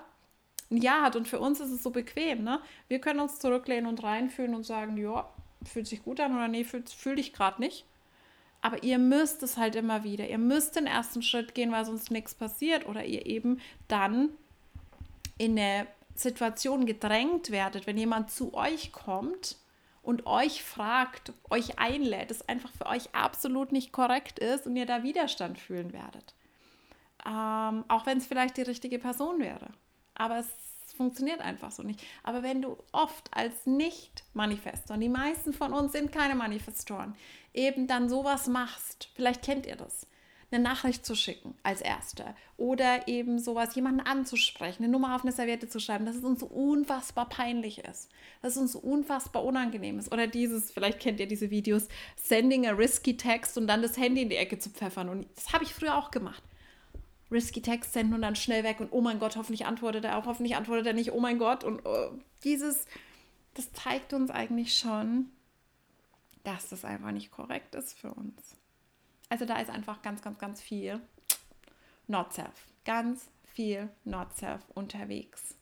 [0.71, 1.17] ein Ja hat.
[1.17, 2.45] Und für uns ist es so bequem.
[2.45, 2.61] Ne?
[2.87, 5.29] Wir können uns zurücklehnen und reinfühlen und sagen, ja,
[5.65, 7.85] fühlt sich gut an oder nee, fühl, fühl dich gerade nicht.
[8.63, 10.29] Aber ihr müsst es halt immer wieder.
[10.29, 12.87] Ihr müsst den ersten Schritt gehen, weil sonst nichts passiert.
[12.87, 14.31] Oder ihr eben dann
[15.39, 19.57] in eine Situation gedrängt werdet, wenn jemand zu euch kommt
[20.03, 24.87] und euch fragt, euch einlädt, es einfach für euch absolut nicht korrekt ist und ihr
[24.87, 26.35] da Widerstand fühlen werdet.
[27.27, 29.69] Ähm, auch wenn es vielleicht die richtige Person wäre
[30.21, 30.49] aber es
[31.01, 31.99] funktioniert einfach so nicht.
[32.23, 37.15] Aber wenn du oft als Nicht-Manifestor, und die meisten von uns sind keine Manifestoren,
[37.55, 40.07] eben dann sowas machst, vielleicht kennt ihr das,
[40.53, 45.33] eine Nachricht zu schicken als Erste oder eben sowas, jemanden anzusprechen, eine Nummer auf eine
[45.33, 48.11] Serviette zu schreiben, dass es uns so unfassbar peinlich ist,
[48.43, 50.13] dass es uns so unfassbar unangenehm ist.
[50.13, 51.89] Oder dieses, vielleicht kennt ihr diese Videos,
[52.23, 55.09] sending a risky text und dann das Handy in die Ecke zu pfeffern.
[55.09, 56.43] Und das habe ich früher auch gemacht
[57.31, 60.27] risky Text senden und dann schnell weg und oh mein Gott, hoffentlich antwortet er auch,
[60.27, 61.65] hoffentlich antwortet er nicht, oh mein Gott.
[61.65, 62.13] Und oh,
[62.45, 62.87] dieses,
[63.55, 65.31] das zeigt uns eigentlich schon,
[66.45, 68.57] dass das einfach nicht korrekt ist für uns.
[69.29, 71.01] Also da ist einfach ganz, ganz, ganz viel
[72.07, 72.67] Not Self.
[72.85, 75.55] Ganz viel Not Self unterwegs.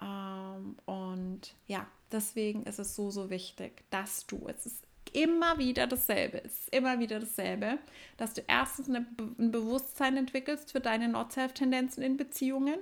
[0.00, 5.86] Ähm, und ja, deswegen ist es so, so wichtig, dass du, es ist immer wieder
[5.86, 6.42] dasselbe.
[6.44, 7.78] Es ist immer wieder dasselbe,
[8.16, 9.06] dass du erstens eine,
[9.38, 12.78] ein Bewusstsein entwickelst für deine Not-Self-Tendenzen in Beziehungen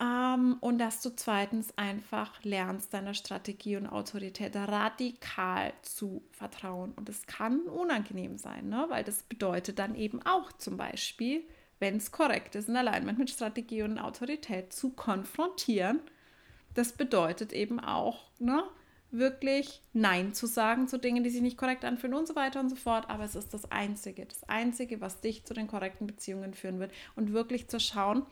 [0.00, 6.92] ähm, und dass du zweitens einfach lernst, deiner Strategie und Autorität radikal zu vertrauen.
[6.96, 8.86] Und es kann unangenehm sein, ne?
[8.88, 11.44] weil das bedeutet dann eben auch zum Beispiel,
[11.78, 16.00] wenn es korrekt ist, in Alignment mit Strategie und Autorität zu konfrontieren.
[16.74, 18.64] Das bedeutet eben auch, ne?
[19.14, 22.68] Wirklich Nein zu sagen zu Dingen, die sich nicht korrekt anfühlen und so weiter und
[22.68, 23.08] so fort.
[23.08, 26.92] Aber es ist das Einzige, das Einzige, was dich zu den korrekten Beziehungen führen wird.
[27.16, 28.26] Und wirklich zu schauen,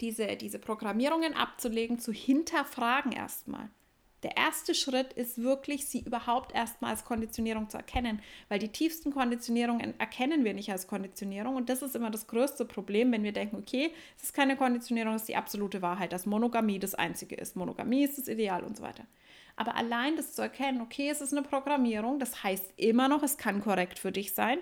[0.00, 3.68] diese, diese Programmierungen abzulegen, zu hinterfragen erstmal.
[4.24, 9.12] Der erste Schritt ist wirklich, sie überhaupt erstmal als Konditionierung zu erkennen, weil die tiefsten
[9.12, 13.32] Konditionierungen erkennen wir nicht als Konditionierung und das ist immer das größte Problem, wenn wir
[13.32, 17.36] denken, okay, es ist keine Konditionierung, es ist die absolute Wahrheit, dass Monogamie das Einzige
[17.36, 19.04] ist, Monogamie ist das Ideal und so weiter.
[19.58, 23.36] Aber allein das zu erkennen, okay, es ist eine Programmierung, das heißt immer noch, es
[23.36, 24.58] kann korrekt für dich sein,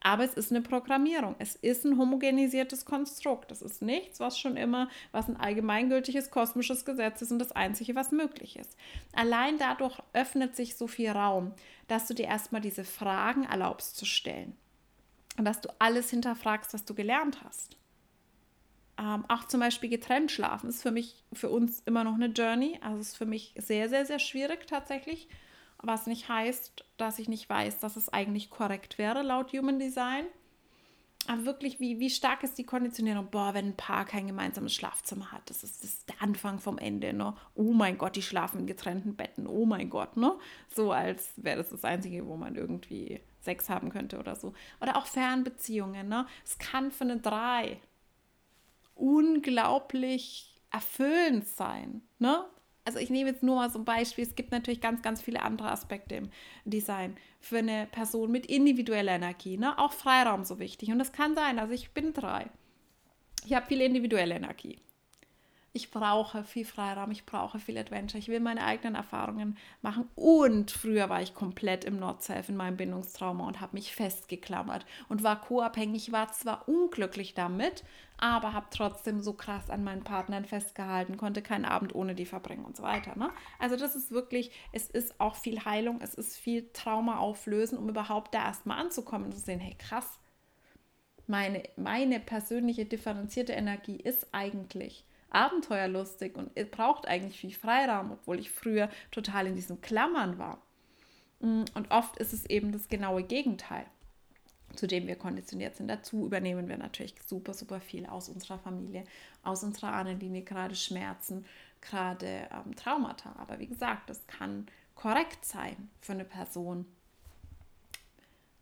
[0.00, 1.34] Aber es ist eine Programmierung.
[1.38, 3.50] Es ist ein homogenisiertes Konstrukt.
[3.50, 7.94] Es ist nichts, was schon immer, was ein allgemeingültiges kosmisches Gesetz ist und das Einzige,
[7.94, 8.76] was möglich ist.
[9.12, 11.52] Allein dadurch öffnet sich so viel Raum,
[11.88, 14.56] dass du dir erstmal diese Fragen erlaubst zu stellen.
[15.36, 17.76] Und dass du alles hinterfragst, was du gelernt hast.
[18.98, 22.78] Ähm, auch zum Beispiel getrennt schlafen ist für mich, für uns immer noch eine Journey.
[22.82, 25.28] Also ist für mich sehr, sehr, sehr schwierig tatsächlich
[25.82, 30.26] was nicht heißt, dass ich nicht weiß, dass es eigentlich korrekt wäre laut Human Design.
[31.26, 33.28] Aber wirklich, wie, wie stark ist die Konditionierung?
[33.30, 36.78] Boah, wenn ein Paar kein gemeinsames Schlafzimmer hat, das ist, das ist der Anfang vom
[36.78, 37.12] Ende.
[37.12, 37.34] Ne?
[37.54, 39.46] Oh mein Gott, die schlafen in getrennten Betten.
[39.46, 40.38] Oh mein Gott, ne?
[40.74, 44.54] So als wäre das das Einzige, wo man irgendwie Sex haben könnte oder so.
[44.80, 46.08] Oder auch Fernbeziehungen.
[46.08, 46.26] Ne?
[46.46, 47.78] Es kann für eine Drei
[48.98, 52.02] unglaublich erfüllend sein.
[52.18, 52.44] Ne?
[52.88, 55.42] also ich nehme jetzt nur mal so ein Beispiel, es gibt natürlich ganz, ganz viele
[55.42, 56.30] andere Aspekte im
[56.64, 59.78] Design für eine Person mit individueller Energie, ne?
[59.78, 60.90] auch Freiraum so wichtig.
[60.90, 62.46] Und das kann sein, also ich bin drei.
[63.44, 64.78] Ich habe viel individuelle Energie
[65.72, 70.08] ich brauche viel Freiraum, ich brauche viel Adventure, ich will meine eigenen Erfahrungen machen.
[70.14, 75.22] Und früher war ich komplett im Not-Self in meinem Bindungstrauma und habe mich festgeklammert und
[75.22, 77.84] war co-abhängig, war zwar unglücklich damit,
[78.16, 82.64] aber habe trotzdem so krass an meinen Partnern festgehalten, konnte keinen Abend ohne die verbringen
[82.64, 83.16] und so weiter.
[83.16, 83.30] Ne?
[83.58, 87.88] Also das ist wirklich, es ist auch viel Heilung, es ist viel Trauma auflösen, um
[87.88, 90.18] überhaupt da erstmal anzukommen und zu sehen, hey krass,
[91.28, 98.50] meine, meine persönliche differenzierte Energie ist eigentlich abenteuerlustig und braucht eigentlich viel Freiraum, obwohl ich
[98.50, 100.62] früher total in diesem Klammern war.
[101.40, 103.86] Mm, und oft ist es eben das genaue Gegenteil,
[104.74, 105.88] zu dem wir konditioniert sind.
[105.88, 109.04] Dazu übernehmen wir natürlich super, super viel aus unserer Familie,
[109.42, 111.44] aus unserer Ahnenlinie, gerade Schmerzen,
[111.80, 113.34] gerade ähm, Traumata.
[113.38, 116.86] Aber wie gesagt, das kann korrekt sein für eine Person,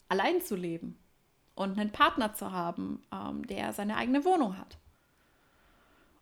[0.08, 0.98] allein zu leben
[1.54, 4.78] und einen Partner zu haben, ähm, der seine eigene Wohnung hat.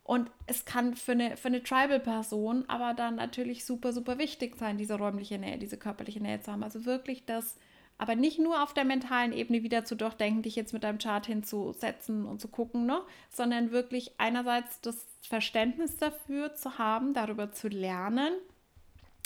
[0.05, 4.77] Und es kann für eine, für eine Tribal-Person aber dann natürlich super, super wichtig sein,
[4.77, 6.63] diese räumliche Nähe, diese körperliche Nähe zu haben.
[6.63, 7.57] Also wirklich das,
[7.97, 11.25] aber nicht nur auf der mentalen Ebene wieder zu durchdenken, dich jetzt mit deinem Chart
[11.25, 13.01] hinzusetzen und zu gucken, ne?
[13.31, 18.35] sondern wirklich einerseits das Verständnis dafür zu haben, darüber zu lernen,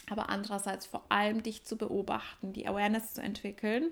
[0.09, 3.91] aber andererseits vor allem dich zu beobachten, die Awareness zu entwickeln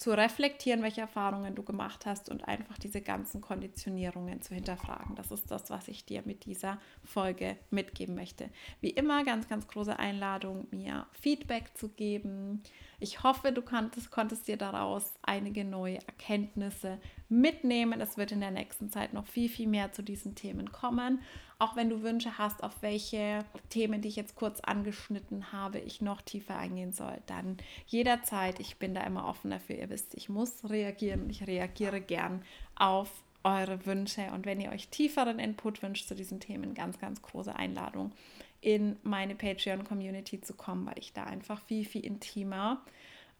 [0.00, 5.14] zu reflektieren, welche Erfahrungen du gemacht hast und einfach diese ganzen Konditionierungen zu hinterfragen.
[5.14, 8.48] Das ist das, was ich dir mit dieser Folge mitgeben möchte.
[8.80, 12.62] Wie immer, ganz, ganz große Einladung, mir Feedback zu geben.
[13.02, 16.98] Ich hoffe, du konntest, konntest dir daraus einige neue Erkenntnisse
[17.30, 18.00] mitnehmen.
[18.02, 21.22] Es wird in der nächsten Zeit noch viel, viel mehr zu diesen Themen kommen.
[21.58, 26.02] Auch wenn du Wünsche hast, auf welche Themen, die ich jetzt kurz angeschnitten habe, ich
[26.02, 28.60] noch tiefer eingehen soll, dann jederzeit.
[28.60, 29.76] Ich bin da immer offen dafür.
[29.76, 31.30] Ihr wisst, ich muss reagieren.
[31.30, 32.42] Ich reagiere gern
[32.74, 33.10] auf
[33.44, 34.30] eure Wünsche.
[34.32, 38.12] Und wenn ihr euch tieferen Input wünscht zu diesen Themen, ganz, ganz große Einladung,
[38.60, 42.82] in meine Patreon-Community zu kommen, weil ich da einfach viel, viel intimer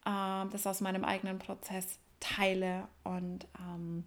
[0.04, 4.04] äh, das aus meinem eigenen Prozess teile und ähm,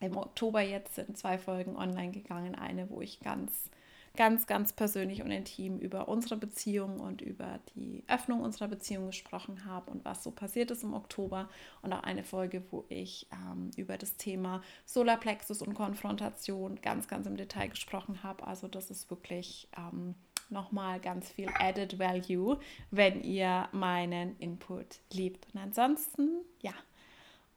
[0.00, 2.54] im Oktober jetzt sind zwei Folgen online gegangen.
[2.54, 3.70] Eine, wo ich ganz,
[4.16, 9.64] ganz, ganz persönlich und intim über unsere Beziehung und über die Öffnung unserer Beziehung gesprochen
[9.64, 11.48] habe und was so passiert ist im Oktober.
[11.80, 17.26] Und auch eine Folge, wo ich ähm, über das Thema Solarplexus und Konfrontation ganz, ganz
[17.26, 18.46] im Detail gesprochen habe.
[18.46, 19.68] Also das ist wirklich...
[19.76, 20.14] Ähm,
[20.50, 22.58] nochmal ganz viel Added Value,
[22.90, 25.46] wenn ihr meinen Input liebt.
[25.52, 26.74] Und ansonsten, ja,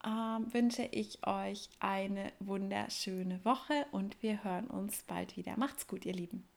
[0.06, 5.58] ähm, wünsche ich euch eine wunderschöne Woche und wir hören uns bald wieder.
[5.58, 6.48] Macht's gut, ihr Lieben.